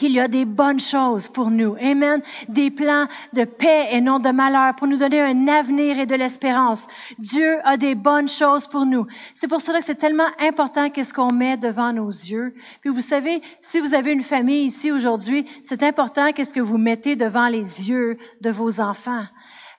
[0.00, 1.76] qu'il y a des bonnes choses pour nous.
[1.78, 2.22] Amen.
[2.48, 6.14] Des plans de paix et non de malheur pour nous donner un avenir et de
[6.14, 6.86] l'espérance.
[7.18, 9.06] Dieu a des bonnes choses pour nous.
[9.34, 12.54] C'est pour cela que c'est tellement important qu'est-ce qu'on met devant nos yeux.
[12.80, 16.78] Puis vous savez, si vous avez une famille ici aujourd'hui, c'est important qu'est-ce que vous
[16.78, 19.26] mettez devant les yeux de vos enfants.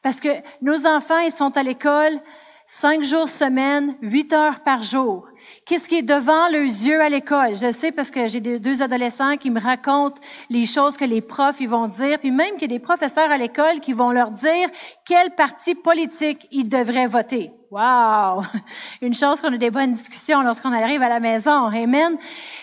[0.04, 0.30] Parce que
[0.62, 2.20] nos enfants, ils sont à l'école
[2.68, 5.31] cinq jours semaine, huit heures par jour.
[5.66, 7.58] Qu'est-ce qui est devant leurs yeux à l'école?
[7.58, 11.60] Je sais parce que j'ai deux adolescents qui me racontent les choses que les profs
[11.60, 14.32] ils vont dire, puis même qu'il y a des professeurs à l'école qui vont leur
[14.32, 14.70] dire
[15.06, 17.52] quel parti politique ils devraient voter.
[17.72, 18.44] Wow!
[19.02, 21.68] Une chose qu'on a des bonnes discussions lorsqu'on arrive à la maison.
[21.68, 22.18] Amen.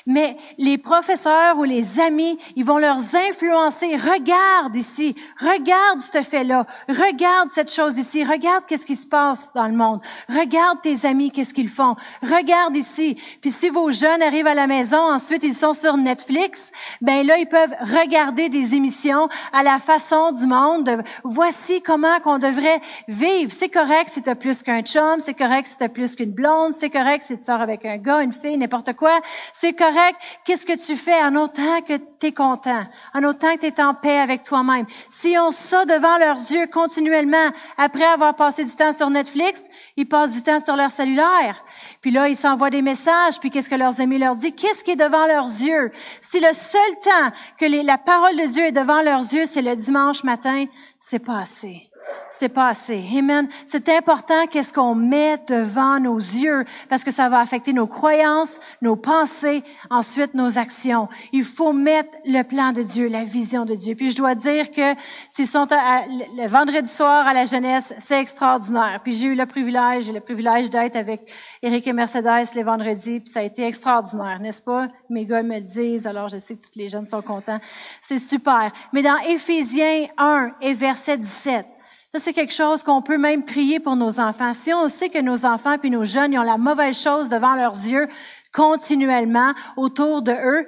[0.08, 3.94] Mais les professeurs ou les amis, ils vont leur influencer.
[3.94, 5.14] Regarde ici.
[5.38, 6.64] Regarde ce fait-là.
[6.88, 8.24] Regarde cette chose ici.
[8.24, 10.00] Regarde qu'est-ce qui se passe dans le monde.
[10.30, 11.94] Regarde tes amis, qu'est-ce qu'ils font.
[12.22, 13.20] Regarde ici.
[13.42, 17.36] Puis si vos jeunes arrivent à la maison, ensuite ils sont sur Netflix, ben là,
[17.36, 21.02] ils peuvent regarder des émissions à la façon du monde.
[21.22, 23.52] voici comment qu'on devrait vivre.
[23.52, 24.80] C'est correct si tu as plus qu'un
[25.18, 28.22] c'est correct si t'as plus qu'une blonde, c'est correct si tu sors avec un gars,
[28.22, 29.20] une fille, n'importe quoi.
[29.52, 29.97] C'est correct.
[30.44, 32.84] Qu'est-ce que tu fais en autant que tu es content,
[33.14, 34.86] en autant que tu es en paix avec toi-même.
[35.10, 39.62] Si on ça devant leurs yeux continuellement, après avoir passé du temps sur Netflix,
[39.96, 41.64] ils passent du temps sur leur cellulaire.
[42.00, 44.54] Puis là, ils s'envoient des messages, puis qu'est-ce que leurs amis leur disent?
[44.56, 45.92] Qu'est-ce qui est devant leurs yeux?
[46.20, 49.76] Si le seul temps que la parole de Dieu est devant leurs yeux, c'est le
[49.76, 50.64] dimanche matin,
[50.98, 51.87] c'est pas assez
[52.30, 53.02] c'est pas assez.
[53.16, 53.48] Amen.
[53.66, 58.60] C'est important qu'est-ce qu'on met devant nos yeux parce que ça va affecter nos croyances,
[58.82, 61.08] nos pensées, ensuite nos actions.
[61.32, 63.94] Il faut mettre le plan de Dieu, la vision de Dieu.
[63.94, 64.94] Puis je dois dire que
[65.28, 69.00] s'ils sont le vendredi soir à la jeunesse, c'est extraordinaire.
[69.02, 71.30] Puis j'ai eu le privilège, le privilège d'être avec
[71.62, 74.88] Eric et Mercedes les vendredis, puis ça a été extraordinaire, n'est-ce pas?
[75.08, 77.60] Mes gars me disent, alors je sais que tous les jeunes sont contents.
[78.02, 78.70] C'est super.
[78.92, 81.66] Mais dans Éphésiens 1 et verset 17,
[82.12, 84.54] ça, c'est quelque chose qu'on peut même prier pour nos enfants.
[84.54, 87.54] Si on sait que nos enfants puis nos jeunes ils ont la mauvaise chose devant
[87.54, 88.08] leurs yeux
[88.54, 90.66] continuellement autour de eux,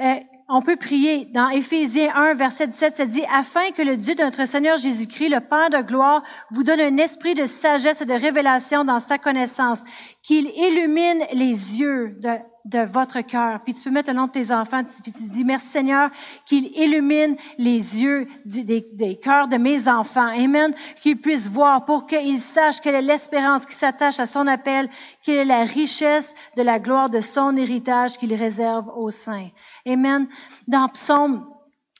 [0.00, 0.14] euh,
[0.48, 4.22] on peut prier dans Éphésiens 1, verset 17, ça dit, afin que le Dieu de
[4.22, 8.14] notre Seigneur Jésus-Christ, le Père de gloire, vous donne un esprit de sagesse et de
[8.14, 9.82] révélation dans sa connaissance,
[10.22, 12.30] qu'il illumine les yeux de
[12.68, 13.60] de votre cœur.
[13.64, 16.10] Puis tu peux mettre le nom de tes enfants, puis tu dis, merci Seigneur,
[16.44, 20.28] qu'il illumine les yeux des, cœurs de mes enfants.
[20.28, 20.74] Amen.
[21.00, 24.88] Qu'ils puissent voir pour qu'ils sachent quelle est l'espérance qui s'attache à son appel,
[25.22, 29.48] quelle est la richesse de la gloire de son héritage qu'il réserve aux saints.
[29.86, 30.28] Amen.
[30.66, 31.46] Dans Psaume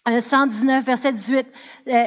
[0.06, 1.46] 119, verset 18,
[1.88, 2.04] euh,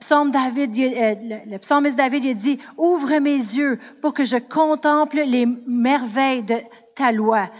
[0.00, 4.38] psaume David, euh, le, le psalmiste David il dit, ouvre mes yeux pour que je
[4.38, 6.56] contemple les merveilles de
[6.94, 7.50] ta loi.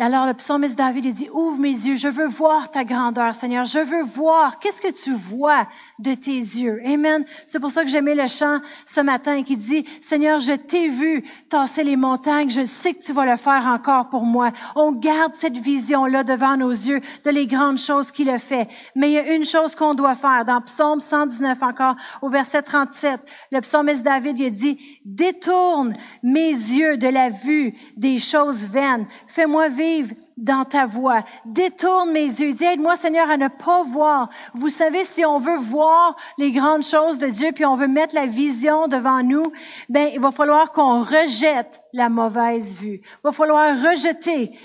[0.00, 3.66] Alors le psalmiste David il dit, ouvre mes yeux, je veux voir ta grandeur, Seigneur,
[3.66, 5.68] je veux voir, qu'est-ce que tu vois
[5.98, 6.80] de tes yeux?
[6.86, 7.22] Amen.
[7.46, 11.22] C'est pour ça que j'aimais le chant ce matin qui dit, Seigneur, je t'ai vu
[11.50, 14.52] tasser les montagnes, je sais que tu vas le faire encore pour moi.
[14.74, 18.68] On garde cette vision-là devant nos yeux de les grandes choses qu'il a fait.
[18.96, 20.46] Mais il y a une chose qu'on doit faire.
[20.46, 23.20] Dans Psaume 119 encore, au verset 37,
[23.52, 25.92] le psalmiste David il dit, détourne
[26.22, 29.06] mes yeux de la vue des choses vaines.
[29.28, 31.22] Fais-moi vivre dans ta voix.
[31.44, 32.52] Détourne mes yeux.
[32.52, 34.28] Dis, aide-moi, Seigneur, à ne pas voir.
[34.54, 38.14] Vous savez, si on veut voir les grandes choses de Dieu, puis on veut mettre
[38.14, 39.52] la vision devant nous,
[39.88, 43.00] ben, il va falloir qu'on rejette la mauvaise vue.
[43.04, 44.58] Il va falloir rejeter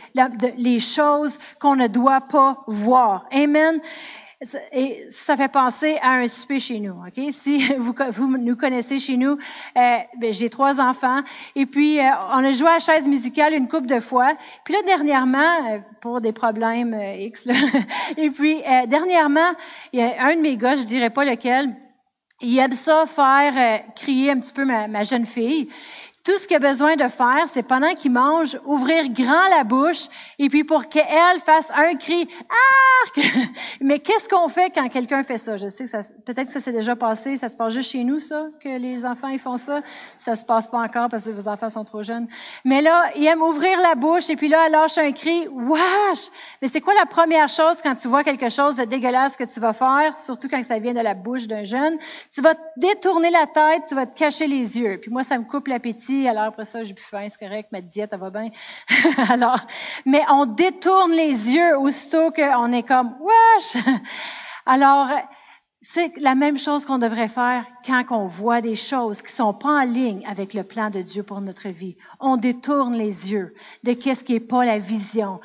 [0.58, 3.26] les choses qu'on ne doit pas voir.
[3.32, 3.80] Amen.
[4.72, 6.94] Et ça fait penser à un souper chez nous.
[7.06, 9.38] Ok, si vous, vous nous connaissez chez nous,
[9.78, 11.22] euh, ben, j'ai trois enfants
[11.56, 14.34] et puis euh, on a joué à la chaise musicale une couple de fois.
[14.64, 17.54] Puis là dernièrement, euh, pour des problèmes X, là,
[18.18, 19.52] et puis dernièrement,
[19.92, 21.76] il y a un de mes gars, je dirais pas lequel,
[22.42, 25.70] il aime ça faire crier un petit peu ma jeune fille.
[26.30, 30.06] Tout ce qu'il a besoin de faire, c'est pendant qu'il mange, ouvrir grand la bouche
[30.38, 33.26] et puis pour qu'elle fasse un cri arc.
[33.82, 35.58] Mais qu'est-ce qu'on fait quand quelqu'un fait ça?
[35.58, 38.04] Je sais que ça peut-être que ça s'est déjà passé, ça se passe juste chez
[38.04, 39.82] nous ça que les enfants ils font ça.
[40.18, 42.28] Ça se passe pas encore parce que vos enfants sont trop jeunes.
[42.64, 46.30] Mais là, il aime ouvrir la bouche et puis là elle lâche un cri wesh.
[46.62, 49.60] Mais c'est quoi la première chose quand tu vois quelque chose de dégueulasse que tu
[49.60, 51.98] vas faire, surtout quand ça vient de la bouche d'un jeune?
[52.32, 55.00] Tu vas détourner la tête, tu vas te cacher les yeux.
[55.02, 57.82] Puis moi ça me coupe l'appétit alors après ça, j'ai plus faim, c'est correct, ma
[57.82, 58.50] diète, elle va bien.
[59.30, 59.60] alors,
[60.06, 63.84] mais on détourne les yeux aussitôt qu'on est comme, wesh!
[64.66, 65.10] alors,
[65.82, 69.82] c'est la même chose qu'on devrait faire quand on voit des choses qui sont pas
[69.82, 71.96] en ligne avec le plan de Dieu pour notre vie.
[72.20, 73.54] On détourne les yeux
[73.84, 75.40] de qu'est-ce qui est pas la vision.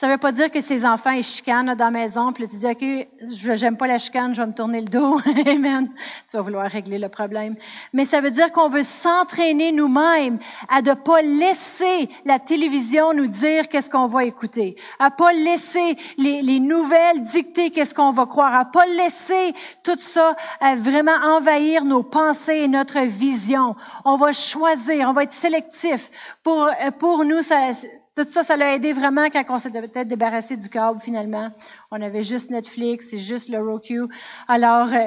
[0.00, 2.66] Ça veut pas dire que ces enfants ils chicanent dans la maison, puis tu dis
[2.66, 3.08] ok,
[3.54, 5.90] j'aime pas la chicane, je vais me tourner le dos, amen.
[6.26, 7.54] Tu vas vouloir régler le problème.
[7.92, 10.38] Mais ça veut dire qu'on veut s'entraîner nous-mêmes
[10.70, 15.98] à ne pas laisser la télévision nous dire qu'est-ce qu'on va écouter, à pas laisser
[16.16, 21.20] les, les nouvelles dicter qu'est-ce qu'on va croire, à pas laisser tout ça à vraiment
[21.26, 23.76] envahir nos pensées et notre vision.
[24.06, 26.10] On va choisir, on va être sélectif.
[26.42, 27.72] Pour pour nous, ça
[28.16, 31.50] tout ça, ça l'a aidé vraiment quand on s'était peut-être débarrassé du câble finalement.
[31.90, 34.08] On avait juste Netflix et juste le Roku.
[34.48, 35.06] Alors, euh,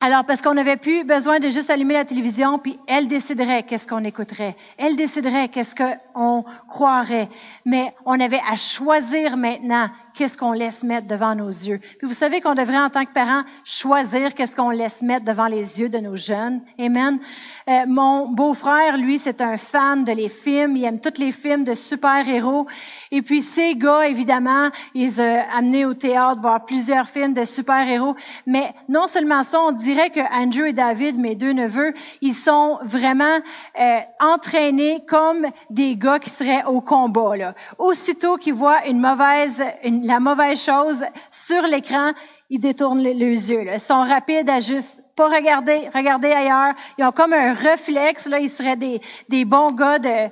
[0.00, 3.88] alors, parce qu'on n'avait plus besoin de juste allumer la télévision, puis elle déciderait qu'est-ce
[3.88, 4.54] qu'on écouterait.
[4.76, 7.28] Elle déciderait qu'est-ce qu'on croirait.
[7.64, 11.78] Mais on avait à choisir maintenant qu'est-ce qu'on laisse mettre devant nos yeux.
[11.78, 15.46] Puis vous savez qu'on devrait, en tant que parents, choisir qu'est-ce qu'on laisse mettre devant
[15.46, 16.60] les yeux de nos jeunes.
[16.76, 17.20] Amen.
[17.68, 20.76] Euh, mon beau-frère, lui, c'est un fan de les films.
[20.76, 22.66] Il aime tous les films de super-héros.
[23.12, 28.16] Et puis ces gars, évidemment, ils ont amené au théâtre voir plusieurs films de super-héros.
[28.44, 32.80] Mais non seulement ça, on dirait que Andrew et David, mes deux neveux, ils sont
[32.82, 33.38] vraiment
[33.80, 37.36] euh, entraînés comme des gars qui seraient au combat.
[37.36, 37.54] Là.
[37.78, 42.12] Aussitôt qu'ils voient une mauvaise, une, la mauvaise chose sur l'écran,
[42.48, 43.62] ils détournent les, yeux.
[43.62, 43.74] Là.
[43.74, 46.74] Ils sont rapides à juste pas regarder, regarder ailleurs.
[46.96, 48.26] Ils ont comme un réflexe.
[48.26, 50.30] Là, ils seraient des, des bons gars de,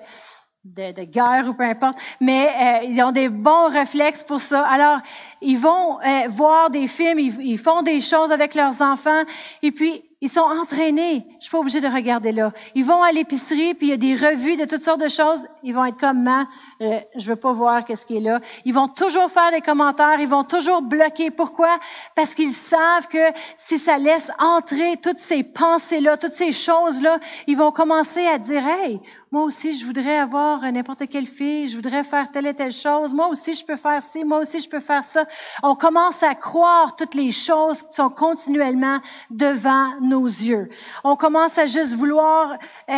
[0.65, 4.63] de, de guerre ou peu importe, mais euh, ils ont des bons réflexes pour ça.
[4.63, 5.01] Alors,
[5.43, 9.25] ils vont euh, voir des films, ils, ils, font des choses avec leurs enfants,
[9.63, 11.27] et puis ils sont entraînés.
[11.39, 12.51] Je suis pas obligée de regarder là.
[12.75, 15.47] Ils vont à l'épicerie, puis il y a des revues de toutes sortes de choses.
[15.63, 16.47] Ils vont être comme moi.
[16.81, 18.41] Euh, je veux pas voir qu'est-ce qui est là.
[18.65, 20.19] Ils vont toujours faire des commentaires.
[20.19, 21.31] Ils vont toujours bloquer.
[21.31, 21.79] Pourquoi?
[22.15, 23.19] Parce qu'ils savent que
[23.59, 28.67] si ça laisse entrer toutes ces pensées-là, toutes ces choses-là, ils vont commencer à dire
[28.67, 31.69] Hey, moi aussi, je voudrais avoir n'importe quelle fille.
[31.69, 33.13] Je voudrais faire telle et telle chose.
[33.13, 34.25] Moi aussi, je peux faire ci.
[34.25, 35.27] Moi aussi, je peux faire ça.
[35.63, 40.69] On commence à croire toutes les choses qui sont continuellement devant nos yeux.
[41.05, 42.57] On commence à juste vouloir
[42.89, 42.95] euh,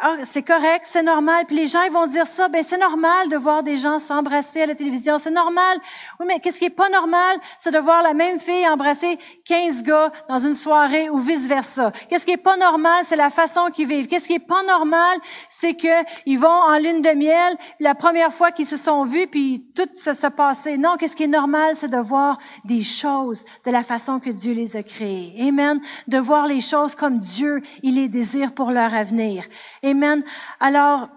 [0.00, 1.44] ah, c'est correct, c'est normal.
[1.46, 4.62] Puis les gens ils vont dire ça, ben c'est normal de voir des gens s'embrasser
[4.62, 5.78] à la télévision, c'est normal.
[6.20, 9.82] Oui, mais qu'est-ce qui est pas normal, c'est de voir la même fille embrasser 15
[9.82, 11.92] gars dans une soirée ou vice versa.
[12.08, 14.06] Qu'est-ce qui est pas normal, c'est la façon qu'ils vivent.
[14.06, 15.88] Qu'est-ce qui est pas normal, c'est que
[16.26, 19.88] ils vont en lune de miel, la première fois qu'ils se sont vus, puis tout
[19.94, 20.76] se, se passait.
[20.76, 24.52] Non, qu'est-ce qui est normal, c'est de voir des choses de la façon que Dieu
[24.52, 25.34] les a créées.
[25.40, 25.80] Amen.
[26.06, 29.44] De voir les choses comme Dieu, il les désire pour leur avenir.
[29.88, 30.22] Amen.
[30.60, 31.08] Alors,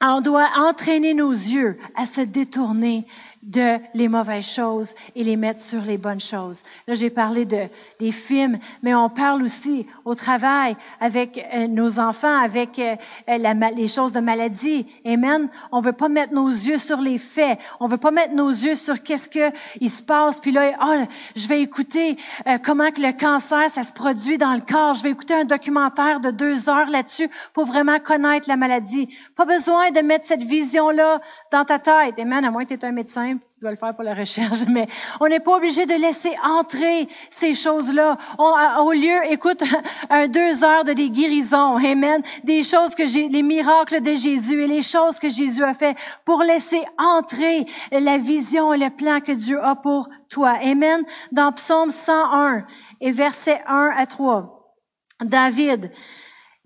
[0.00, 3.06] on doit entraîner nos yeux à se détourner
[3.46, 6.62] de les mauvaises choses et les mettre sur les bonnes choses.
[6.88, 7.68] Là, j'ai parlé de
[8.00, 13.54] des films, mais on parle aussi au travail avec euh, nos enfants, avec euh, la,
[13.70, 14.86] les choses de maladie.
[15.06, 15.48] Amen.
[15.70, 17.58] On veut pas mettre nos yeux sur les faits.
[17.78, 20.40] On veut pas mettre nos yeux sur qu'est-ce que il se passe.
[20.40, 21.04] Puis là, oh,
[21.36, 22.16] je vais écouter
[22.48, 24.94] euh, comment que le cancer ça se produit dans le corps.
[24.94, 29.08] Je vais écouter un documentaire de deux heures là-dessus pour vraiment connaître la maladie.
[29.36, 31.20] Pas besoin de mettre cette vision là
[31.52, 32.18] dans ta tête.
[32.18, 32.44] Amen.
[32.44, 34.88] À moins que tu es un médecin tu dois le faire pour la recherche, mais
[35.20, 38.16] on n'est pas obligé de laisser entrer ces choses-là.
[38.38, 39.62] Au lieu, écoute,
[40.10, 44.62] un deux heures de des guérisons, amen, des choses que j'ai, les miracles de Jésus
[44.62, 49.20] et les choses que Jésus a fait pour laisser entrer la vision et le plan
[49.20, 51.04] que Dieu a pour toi, amen.
[51.32, 52.64] Dans Psaume 101
[53.00, 54.56] et versets 1 à 3,
[55.22, 55.92] David,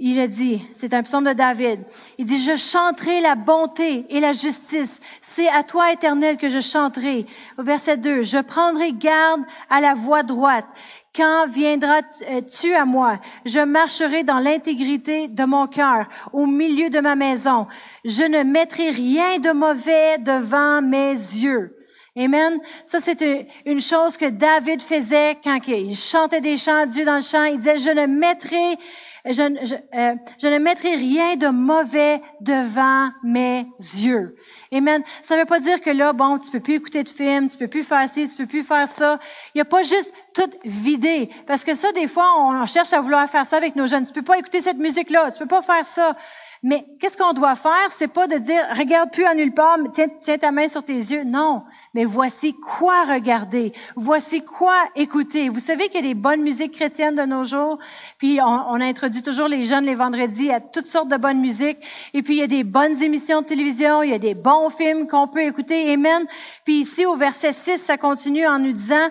[0.03, 1.81] il a dit, c'est un psaume de David,
[2.17, 4.99] il dit, je chanterai la bonté et la justice.
[5.21, 7.27] C'est à toi, éternel, que je chanterai.
[7.59, 10.67] Au verset 2, je prendrai garde à la voie droite.
[11.15, 13.19] Quand viendras-tu à moi?
[13.45, 17.67] Je marcherai dans l'intégrité de mon cœur, au milieu de ma maison.
[18.05, 21.77] Je ne mettrai rien de mauvais devant mes yeux.
[22.17, 22.59] Amen.
[22.87, 27.21] Ça, c'est une chose que David faisait quand il chantait des chants Dieu dans le
[27.21, 27.45] chant.
[27.45, 28.79] Il disait, je ne mettrai
[29.25, 34.37] je, euh, je, ne mettrai rien de mauvais devant mes yeux.
[34.73, 35.03] Amen.
[35.23, 37.59] Ça ne veut pas dire que là, bon, tu peux plus écouter de films, tu
[37.59, 39.19] peux plus faire ci, tu peux plus faire ça.
[39.55, 41.31] Il n'y a pas juste tout vidé.
[41.47, 44.07] Parce que ça, des fois, on cherche à vouloir faire ça avec nos jeunes.
[44.07, 46.17] Tu peux pas écouter cette musique-là, tu peux pas faire ça.
[46.63, 47.91] Mais qu'est-ce qu'on doit faire?
[47.91, 50.93] C'est pas de dire, regarde plus à nulle part, tiens, tiens ta main sur tes
[50.93, 51.25] yeux.
[51.25, 51.63] Non.
[51.95, 53.73] Mais voici quoi regarder.
[53.97, 55.49] Voici quoi écouter.
[55.49, 57.79] Vous savez qu'il y a des bonnes musiques chrétiennes de nos jours?
[58.19, 61.79] Puis on, on, introduit toujours les jeunes les vendredis à toutes sortes de bonnes musiques.
[62.13, 64.03] Et puis il y a des bonnes émissions de télévision.
[64.03, 65.91] Il y a des bons films qu'on peut écouter.
[65.91, 66.27] Amen.
[66.67, 69.09] Puis ici au verset 6, ça continue en nous disant,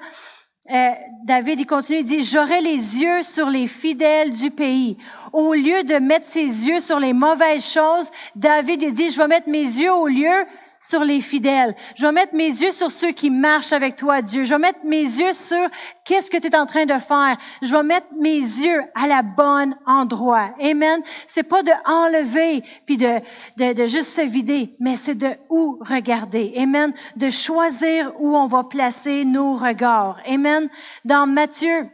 [0.71, 0.89] euh,
[1.23, 4.97] David, il continue, il dit, j'aurai les yeux sur les fidèles du pays.
[5.34, 9.27] Au lieu de mettre ses yeux sur les mauvaises choses, David, il dit, je vais
[9.27, 10.45] mettre mes yeux au lieu
[10.89, 11.75] sur les fidèles.
[11.95, 14.43] Je vais mettre mes yeux sur ceux qui marchent avec toi, Dieu.
[14.43, 15.67] Je vais mettre mes yeux sur
[16.04, 17.38] qu'est-ce que tu es en train de faire.
[17.62, 20.49] Je vais mettre mes yeux à la bonne endroit.
[20.60, 21.02] Amen.
[21.28, 23.19] C'est pas de enlever puis de,
[23.58, 26.54] de, de juste se vider, mais c'est de où regarder.
[26.58, 26.91] Amen.
[27.15, 30.17] De choisir où on va placer nos regards.
[30.28, 30.69] Amen.
[31.06, 31.88] Dans Matthieu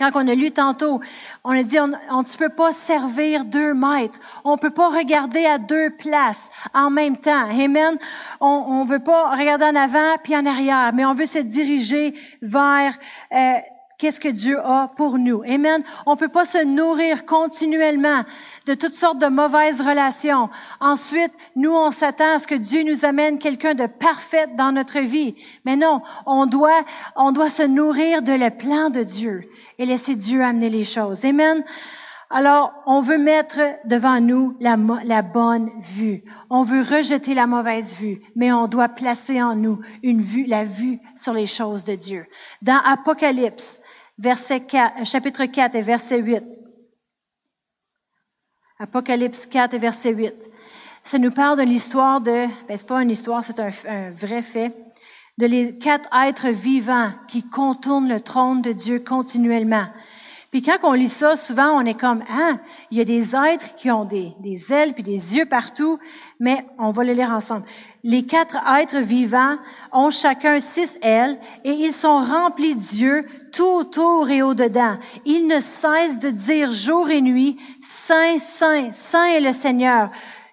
[0.00, 1.00] quand on a lu tantôt,
[1.44, 4.18] on a dit, on, on ne peut pas servir deux maîtres.
[4.44, 7.48] On peut pas regarder à deux places en même temps.
[7.50, 7.98] Amen.
[8.40, 12.14] On, ne veut pas regarder en avant puis en arrière, mais on veut se diriger
[12.40, 12.94] vers
[13.32, 13.52] euh,
[14.00, 15.42] qu'est-ce que Dieu a pour nous?
[15.42, 15.84] Amen.
[16.06, 18.24] On peut pas se nourrir continuellement
[18.66, 20.48] de toutes sortes de mauvaises relations.
[20.80, 25.00] Ensuite, nous, on s'attend à ce que Dieu nous amène quelqu'un de parfait dans notre
[25.00, 25.34] vie.
[25.66, 26.84] Mais non, on doit,
[27.14, 31.24] on doit se nourrir de le plan de Dieu et laisser Dieu amener les choses.
[31.24, 31.62] Amen.
[32.32, 36.22] Alors, on veut mettre devant nous la, la, bonne vue.
[36.48, 40.64] On veut rejeter la mauvaise vue, mais on doit placer en nous une vue, la
[40.64, 42.26] vue sur les choses de Dieu.
[42.62, 43.79] Dans Apocalypse,
[44.20, 46.44] verset 4, chapitre 4 et verset 8.
[48.78, 50.50] Apocalypse 4 et verset 8.
[51.02, 54.42] Ça nous parle de l'histoire de, ben c'est pas une histoire, c'est un, un vrai
[54.42, 54.74] fait
[55.38, 59.86] de les quatre êtres vivants qui contournent le trône de Dieu continuellement.
[60.50, 62.58] Puis quand on lit ça, souvent on est comme ah,
[62.90, 66.00] il y a des êtres qui ont des, des ailes puis des yeux partout,
[66.40, 67.64] mais on va les lire ensemble.
[68.02, 69.58] Les quatre êtres vivants
[69.92, 74.98] ont chacun six ailes et ils sont remplis d'yeux tout autour et au-dedans.
[75.24, 80.10] Ils ne cessent de dire jour et nuit, Saint, Saint, Saint est le Seigneur,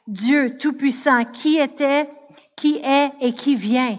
[0.08, 2.08] Dieu Tout-Puissant, qui était,
[2.56, 3.98] qui est et qui vient.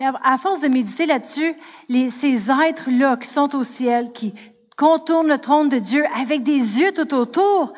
[0.00, 1.54] À force de méditer là-dessus,
[1.88, 4.34] ces êtres-là qui sont au ciel, qui
[4.76, 7.72] contournent le trône de Dieu avec des yeux tout autour,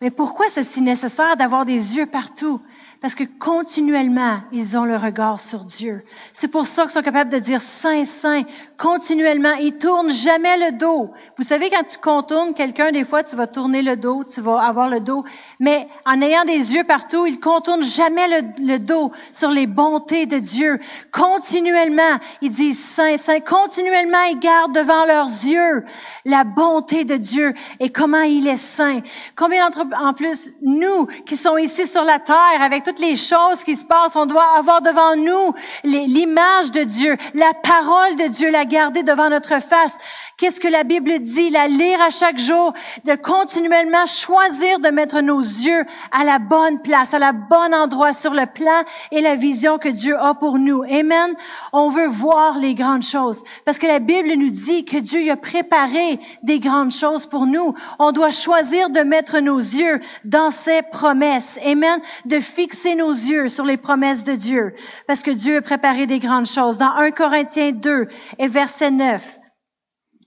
[0.00, 2.60] mais pourquoi c'est si nécessaire d'avoir des yeux partout?
[3.02, 6.04] Parce que continuellement, ils ont le regard sur Dieu.
[6.32, 8.42] C'est pour ça qu'ils sont capables de dire Saint, Saint,
[8.78, 9.54] continuellement.
[9.60, 11.10] Ils tournent jamais le dos.
[11.36, 14.60] Vous savez, quand tu contournes quelqu'un, des fois, tu vas tourner le dos, tu vas
[14.60, 15.24] avoir le dos.
[15.58, 20.26] Mais en ayant des yeux partout, ils contournent jamais le, le dos sur les bontés
[20.26, 20.78] de Dieu.
[21.10, 23.40] Continuellement, ils disent Saint, Saint.
[23.40, 25.84] Continuellement, ils gardent devant leurs yeux
[26.24, 29.00] la bonté de Dieu et comment il est saint.
[29.34, 33.64] Combien d'entre, en plus, nous, qui sommes ici sur la terre avec toutes les choses
[33.64, 38.50] qui se passent, on doit avoir devant nous l'image de Dieu, la parole de Dieu,
[38.50, 39.96] la garder devant notre face.
[40.36, 41.48] Qu'est-ce que la Bible dit?
[41.48, 42.74] La lire à chaque jour,
[43.06, 48.12] de continuellement choisir de mettre nos yeux à la bonne place, à la bonne endroit
[48.12, 50.82] sur le plan et la vision que Dieu a pour nous.
[50.82, 51.34] Amen.
[51.72, 55.36] On veut voir les grandes choses parce que la Bible nous dit que Dieu a
[55.36, 57.74] préparé des grandes choses pour nous.
[57.98, 61.58] On doit choisir de mettre nos yeux dans ses promesses.
[61.64, 62.00] Amen.
[62.26, 64.74] De fixer nos yeux sur les promesses de Dieu,
[65.06, 66.78] parce que Dieu a préparé des grandes choses.
[66.78, 69.38] Dans 1 Corinthiens 2 et verset 9,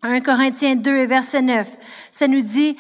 [0.01, 1.77] 1 Corinthiens 2 et verset 9,
[2.11, 2.77] ça nous dit,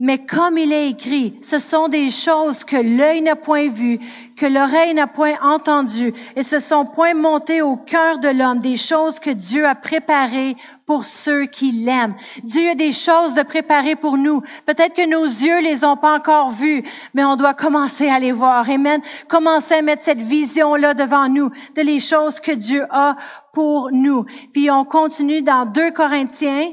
[0.00, 3.98] mais comme il est écrit, ce sont des choses que l'œil n'a point vues,
[4.36, 8.76] que l'oreille n'a point entendues, et ce sont point montées au cœur de l'homme, des
[8.76, 10.56] choses que Dieu a préparées
[10.86, 12.14] pour ceux qui l'aiment.
[12.44, 14.40] Dieu a des choses de préparer pour nous.
[14.66, 18.32] Peut-être que nos yeux les ont pas encore vues, mais on doit commencer à les
[18.32, 18.70] voir.
[18.70, 19.00] Amen.
[19.26, 23.16] Commencer à mettre cette vision-là devant nous, de les choses que Dieu a
[23.52, 24.24] pour nous.
[24.52, 26.70] Puis on continue dans 2 Corinthiens,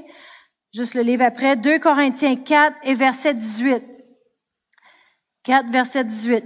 [0.75, 3.81] juste le livre après, 2 Corinthiens 4 et verset 18.
[5.43, 6.43] 4, verset 18.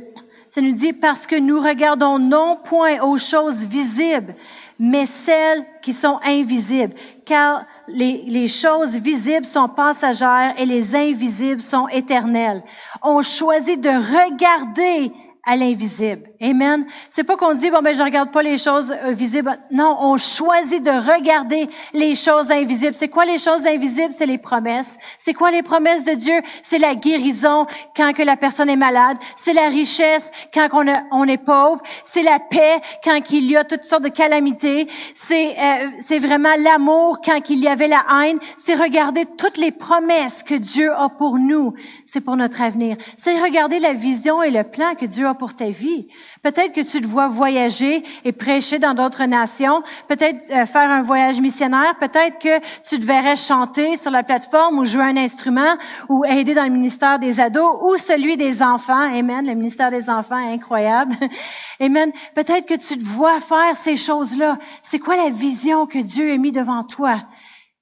[0.50, 4.36] Ça nous dit, parce que nous regardons non point aux choses visibles,
[4.80, 6.94] mais celles qui sont invisibles.
[7.26, 12.64] Car les, les, choses visibles sont passagères et les invisibles sont éternelles.
[13.04, 15.12] On choisit de regarder
[15.46, 16.29] à l'invisible.
[16.42, 16.86] Amen.
[17.10, 19.60] C'est pas qu'on dit bon ben je regarde pas les choses euh, visibles.
[19.72, 22.94] Non, on choisit de regarder les choses invisibles.
[22.94, 24.14] C'est quoi les choses invisibles?
[24.14, 24.98] C'est les promesses.
[25.18, 26.42] C'est quoi les promesses de Dieu?
[26.64, 29.18] C'est la guérison quand que la personne est malade.
[29.36, 31.82] C'est la richesse quand on, on est pauvre.
[32.06, 34.88] C'est la paix quand il y a toutes sortes de calamités.
[35.16, 38.40] C'est euh, c'est vraiment l'amour quand il y avait la haine.
[38.58, 41.74] C'est regarder toutes les promesses que Dieu a pour nous.
[42.06, 42.96] C'est pour notre avenir.
[43.18, 46.08] C'est regarder la vision et le plan que Dieu a pour ta vie.
[46.42, 51.02] Peut-être que tu te vois voyager et prêcher dans d'autres nations, peut-être euh, faire un
[51.02, 55.76] voyage missionnaire, peut-être que tu te verrais chanter sur la plateforme ou jouer un instrument
[56.08, 59.12] ou aider dans le ministère des ados ou celui des enfants.
[59.14, 59.46] Amen.
[59.46, 61.14] Le ministère des enfants est incroyable.
[61.82, 62.12] Amen.
[62.36, 64.58] Peut-être que tu te vois faire ces choses-là.
[64.82, 67.22] C'est quoi la vision que Dieu a mis devant toi?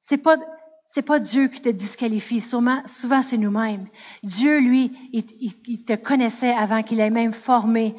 [0.01, 0.37] C'est pas
[0.89, 2.39] c'est pas Dieu qui te disqualifie.
[2.39, 3.87] Souvent, souvent c'est nous-mêmes.
[4.23, 5.25] Dieu, lui, il,
[5.67, 7.93] il, te connaissait avant qu'il ait même formé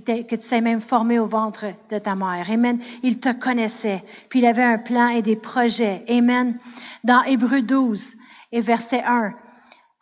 [0.00, 2.50] que tu sais même formé au ventre de ta mère.
[2.50, 2.78] Amen.
[3.02, 4.02] Il te connaissait.
[4.28, 6.04] Puis il avait un plan et des projets.
[6.08, 6.58] Amen.
[7.04, 8.16] Dans Hébreu 12
[8.52, 9.34] et verset 1,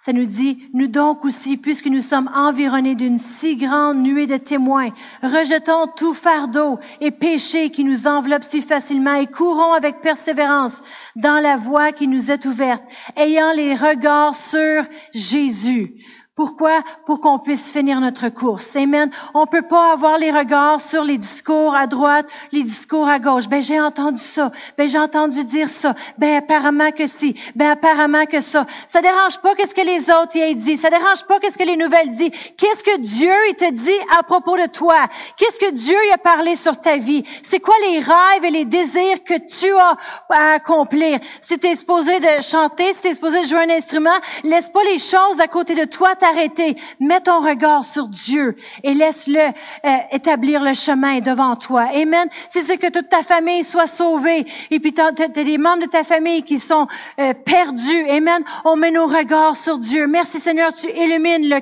[0.05, 4.37] ça nous dit, nous donc aussi, puisque nous sommes environnés d'une si grande nuée de
[4.37, 4.89] témoins,
[5.23, 10.83] rejetons tout fardeau et péché qui nous enveloppe si facilement et courons avec persévérance
[11.15, 12.83] dans la voie qui nous est ouverte,
[13.17, 14.83] ayant les regards sur
[15.15, 15.95] Jésus
[16.43, 16.83] pourquoi?
[17.07, 18.75] Pour qu'on puisse finir notre course.
[18.75, 19.13] Amen.
[19.33, 23.47] On peut pas avoir les regards sur les discours à droite, les discours à gauche.
[23.47, 24.51] Ben, j'ai entendu ça.
[24.77, 25.95] Ben, j'ai entendu dire ça.
[26.19, 27.37] Ben, apparemment que si.
[27.55, 28.67] Ben, apparemment que ça.
[28.89, 30.77] Ça dérange pas qu'est-ce que les autres y aient dit.
[30.77, 32.33] Ça dérange pas qu'est-ce que les nouvelles disent.
[32.57, 34.97] Qu'est-ce que Dieu, il te dit à propos de toi?
[35.37, 37.23] Qu'est-ce que Dieu y a parlé sur ta vie?
[37.45, 39.97] C'est quoi les rêves et les désirs que tu as
[40.29, 41.21] à accomplir?
[41.41, 44.99] Si t'es supposé de chanter, si t'es supposé de jouer un instrument, laisse pas les
[44.99, 46.77] choses à côté de toi t'arrêter.
[47.01, 51.89] Mets ton regard sur Dieu et laisse-le euh, établir le chemin devant toi.
[51.95, 52.29] Amen.
[52.49, 55.89] Si c'est que toute ta famille soit sauvée et puis tu as, des membres de
[55.89, 56.87] ta famille qui sont
[57.19, 58.09] euh, perdus.
[58.09, 58.43] Amen.
[58.65, 60.07] On met nos regards sur Dieu.
[60.07, 61.61] Merci Seigneur, tu illumines le,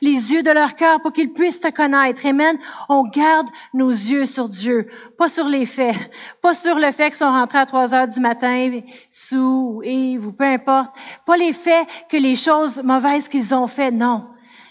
[0.00, 2.26] les yeux de leur cœur pour qu'ils puissent te connaître.
[2.26, 2.58] Amen.
[2.88, 4.88] On garde nos yeux sur Dieu,
[5.22, 5.94] pas sur les faits,
[6.40, 10.26] pas sur le fait qu'ils sont rentrés à 3 heures du matin sous ou Yves
[10.26, 14.26] ou peu importe, pas les faits que les choses mauvaises qu'ils ont faites non,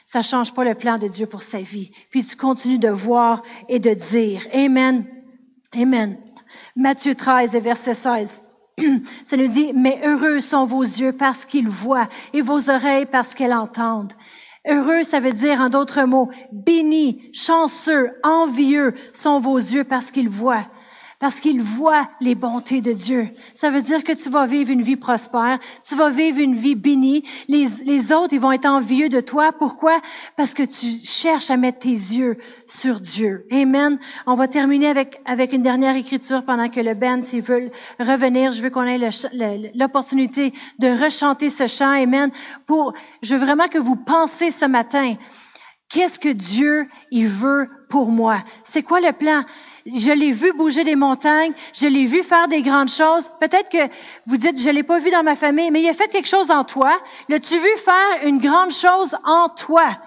[0.05, 1.89] ça change pas le plan de Dieu pour sa vie.
[2.09, 4.45] Puis tu continues de voir et de dire.
[4.53, 5.05] Amen.
[5.73, 6.17] Amen.
[6.75, 8.41] Matthieu 13 et verset 16.
[9.25, 13.33] Ça nous dit, mais heureux sont vos yeux parce qu'ils voient et vos oreilles parce
[13.33, 14.11] qu'elles entendent.
[14.67, 20.29] Heureux, ça veut dire en d'autres mots, bénis, chanceux, envieux sont vos yeux parce qu'ils
[20.29, 20.67] voient
[21.21, 23.29] parce qu'il voit les bontés de Dieu.
[23.53, 26.73] Ça veut dire que tu vas vivre une vie prospère, tu vas vivre une vie
[26.73, 27.23] bénie.
[27.47, 29.51] Les, les autres, ils vont être envieux de toi.
[29.53, 30.01] Pourquoi?
[30.35, 33.45] Parce que tu cherches à mettre tes yeux sur Dieu.
[33.51, 33.99] Amen.
[34.25, 38.51] On va terminer avec, avec une dernière écriture pendant que le band, s'ils veulent revenir,
[38.51, 39.09] je veux qu'on ait
[39.75, 41.91] l'opportunité de rechanter ce chant.
[41.91, 42.31] Amen.
[42.65, 45.13] Pour, je veux vraiment que vous pensez ce matin,
[45.87, 48.43] qu'est-ce que Dieu, il veut pour moi?
[48.63, 49.43] C'est quoi le plan?
[49.85, 53.31] Je l'ai vu bouger des montagnes, je l'ai vu faire des grandes choses.
[53.39, 53.91] Peut-être que
[54.25, 56.51] vous dites, je l'ai pas vu dans ma famille, mais il a fait quelque chose
[56.51, 56.99] en toi.
[57.29, 59.97] L'as-tu vu faire une grande chose en toi?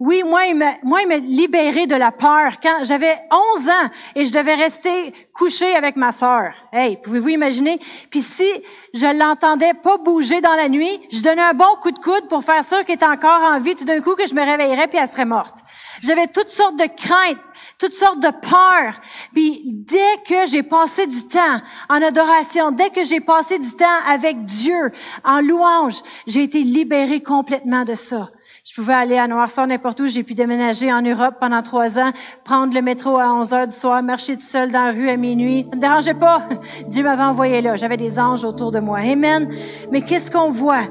[0.00, 3.16] Oui, moi, il m'a, moi, il m'a libéré de la peur quand j'avais
[3.56, 6.52] 11 ans et je devais rester couché avec ma sœur.
[6.72, 7.78] Hey, pouvez-vous imaginer?
[8.10, 8.48] Puis si
[8.92, 12.42] je l'entendais pas bouger dans la nuit, je donnais un bon coup de coude pour
[12.42, 13.76] faire sûr qu'elle était encore en vie.
[13.76, 15.58] Tout d'un coup, que je me réveillerais puis elle serait morte.
[16.02, 17.38] J'avais toutes sortes de craintes,
[17.78, 19.00] toutes sortes de peurs.
[19.32, 24.00] Puis dès que j'ai passé du temps en adoration, dès que j'ai passé du temps
[24.08, 24.92] avec Dieu
[25.24, 28.28] en louange, j'ai été libérée complètement de ça.
[28.66, 30.06] Je pouvais aller à Noirson n'importe où.
[30.06, 32.12] J'ai pu déménager en Europe pendant trois ans,
[32.44, 35.18] prendre le métro à 11 heures du soir, marcher tout seul dans la rue à
[35.18, 35.66] minuit.
[35.68, 36.48] Ça me dérangeait pas.
[36.88, 37.76] Dieu m'avait envoyé là.
[37.76, 39.00] J'avais des anges autour de moi.
[39.00, 39.50] Amen.
[39.92, 40.84] Mais qu'est-ce qu'on voit?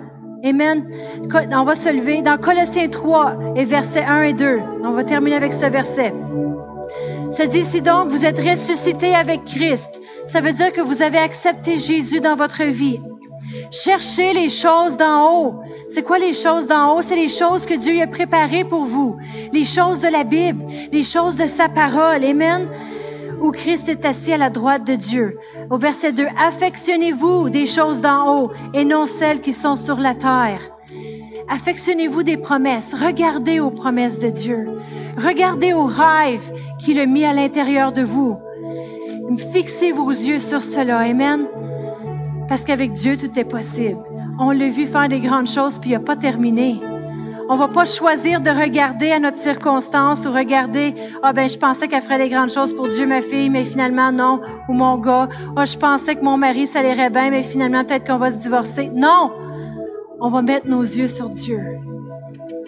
[0.45, 0.87] Amen.
[1.51, 4.59] On va se lever dans Colossiens 3 et versets 1 et 2.
[4.83, 6.13] On va terminer avec ce verset.
[7.31, 11.17] Ça dit si donc vous êtes ressuscité avec Christ, ça veut dire que vous avez
[11.17, 13.01] accepté Jésus dans votre vie.
[13.71, 15.55] Cherchez les choses d'en haut.
[15.89, 17.01] C'est quoi les choses d'en haut?
[17.01, 19.15] C'est les choses que Dieu a préparées pour vous.
[19.51, 22.23] Les choses de la Bible, les choses de sa parole.
[22.23, 22.69] Amen.
[23.41, 25.37] Où Christ est assis à la droite de Dieu.
[25.69, 30.15] Au verset 2, affectionnez-vous des choses d'en haut et non celles qui sont sur la
[30.15, 30.61] terre.
[31.49, 32.93] Affectionnez-vous des promesses.
[32.93, 34.79] Regardez aux promesses de Dieu.
[35.17, 38.37] Regardez aux rêves qu'il a mis à l'intérieur de vous.
[39.51, 40.99] Fixez vos yeux sur cela.
[40.99, 41.47] Amen.
[42.47, 43.99] Parce qu'avec Dieu, tout est possible.
[44.39, 46.81] On l'a vu faire des grandes choses, puis il n'a pas terminé.
[47.49, 51.87] On va pas choisir de regarder à notre circonstance ou regarder, ah ben je pensais
[51.87, 54.39] qu'elle ferait des grandes choses pour Dieu, ma fille, mais finalement non,
[54.69, 58.07] ou mon gars, ah je pensais que mon mari ça irait bien, mais finalement peut-être
[58.07, 58.89] qu'on va se divorcer.
[58.93, 59.31] Non,
[60.21, 61.59] on va mettre nos yeux sur Dieu.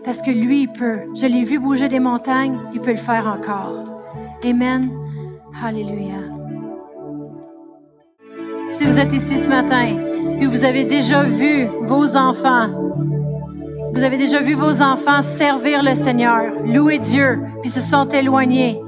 [0.03, 0.99] Parce que lui, il peut.
[1.15, 3.85] Je l'ai vu bouger des montagnes, il peut le faire encore.
[4.43, 4.91] Amen.
[5.63, 6.34] Alléluia.
[8.69, 9.95] Si vous êtes ici ce matin,
[10.37, 12.69] puis vous avez déjà vu vos enfants,
[13.93, 18.81] vous avez déjà vu vos enfants servir le Seigneur, louer Dieu, puis se sont éloignés.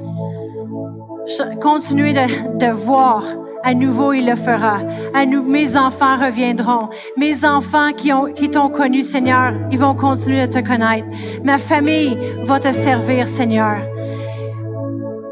[1.61, 3.23] Continuez de, voir
[3.63, 4.79] à nouveau il le fera.
[5.13, 6.89] À nous, mes enfants reviendront.
[7.17, 11.07] Mes enfants qui ont, qui t'ont connu, Seigneur, ils vont continuer de te connaître.
[11.43, 13.79] Ma famille va te servir, Seigneur.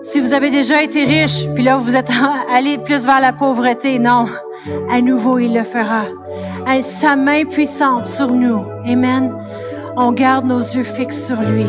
[0.05, 2.11] Si vous avez déjà été riche, puis là vous êtes
[2.55, 4.27] allé plus vers la pauvreté, non.
[4.91, 6.03] À nouveau, il le fera.
[6.83, 8.67] Sa main puissante sur nous.
[8.87, 9.33] Amen.
[9.97, 11.65] On garde nos yeux fixes sur lui.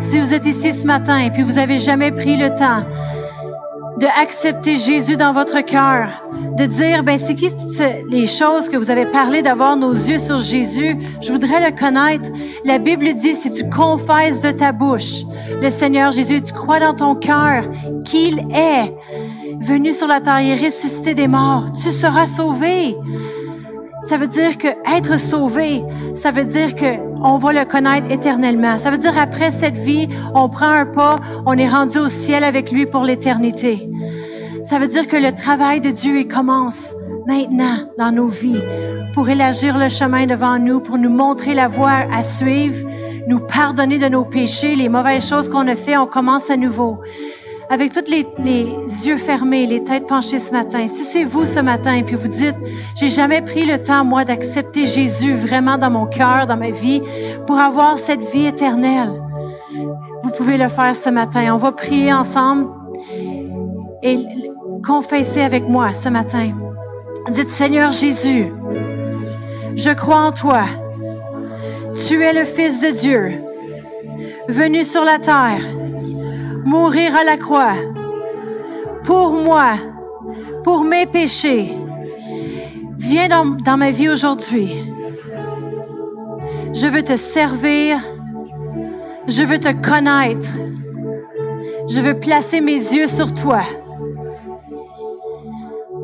[0.00, 2.82] Si vous êtes ici ce matin et puis vous avez jamais pris le temps
[3.98, 6.08] de accepter Jésus dans votre cœur,
[6.56, 10.18] de dire, ben, c'est qui toutes les choses que vous avez parlé d'avoir nos yeux
[10.18, 10.96] sur Jésus?
[11.20, 12.28] Je voudrais le connaître.
[12.64, 15.24] La Bible dit, si tu confesses de ta bouche
[15.60, 17.64] le Seigneur Jésus, tu crois dans ton cœur
[18.04, 18.94] qu'il est
[19.60, 22.96] venu sur la terre et ressuscité des morts, tu seras sauvé.
[24.08, 25.84] Ça veut dire que être sauvé,
[26.14, 28.78] ça veut dire que on va le connaître éternellement.
[28.78, 32.42] Ça veut dire après cette vie, on prend un pas, on est rendu au ciel
[32.42, 33.86] avec lui pour l'éternité.
[34.64, 36.94] Ça veut dire que le travail de Dieu il commence
[37.26, 38.62] maintenant dans nos vies
[39.12, 42.88] pour élargir le chemin devant nous, pour nous montrer la voie à suivre,
[43.26, 46.96] nous pardonner de nos péchés, les mauvaises choses qu'on a fait, on commence à nouveau
[47.70, 51.60] avec tous les, les, yeux fermés, les têtes penchées ce matin, si c'est vous ce
[51.60, 52.56] matin et puis vous dites,
[52.96, 57.02] j'ai jamais pris le temps, moi, d'accepter Jésus vraiment dans mon cœur, dans ma vie,
[57.46, 59.22] pour avoir cette vie éternelle,
[60.22, 61.54] vous pouvez le faire ce matin.
[61.54, 62.68] On va prier ensemble
[64.02, 64.18] et
[64.86, 66.52] confesser avec moi ce matin.
[67.30, 68.46] Dites, Seigneur Jésus,
[69.76, 70.62] je crois en toi.
[72.06, 73.42] Tu es le Fils de Dieu,
[74.48, 75.77] venu sur la terre
[76.64, 77.74] mourir à la croix
[79.04, 79.72] pour moi,
[80.64, 81.72] pour mes péchés.
[82.98, 84.70] Viens dans, dans ma vie aujourd'hui.
[86.74, 87.98] Je veux te servir.
[89.26, 90.50] Je veux te connaître.
[91.88, 93.60] Je veux placer mes yeux sur toi.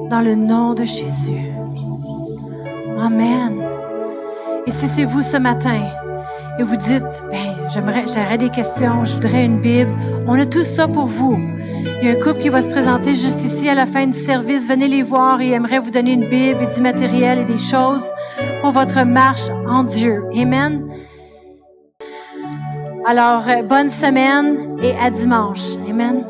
[0.09, 1.53] Dans le nom de Jésus.
[2.99, 3.63] Amen.
[4.67, 5.81] Et si c'est vous ce matin,
[6.59, 9.91] et vous dites, ben, j'aimerais, j'aurais des questions, je voudrais une Bible.
[10.27, 11.39] On a tout ça pour vous.
[12.03, 14.13] Il y a un couple qui va se présenter juste ici à la fin du
[14.17, 14.69] service.
[14.69, 18.11] Venez les voir et aimerait vous donner une Bible et du matériel et des choses
[18.61, 20.23] pour votre marche en Dieu.
[20.35, 20.87] Amen.
[23.07, 25.77] Alors, euh, bonne semaine et à dimanche.
[25.89, 26.25] Amen.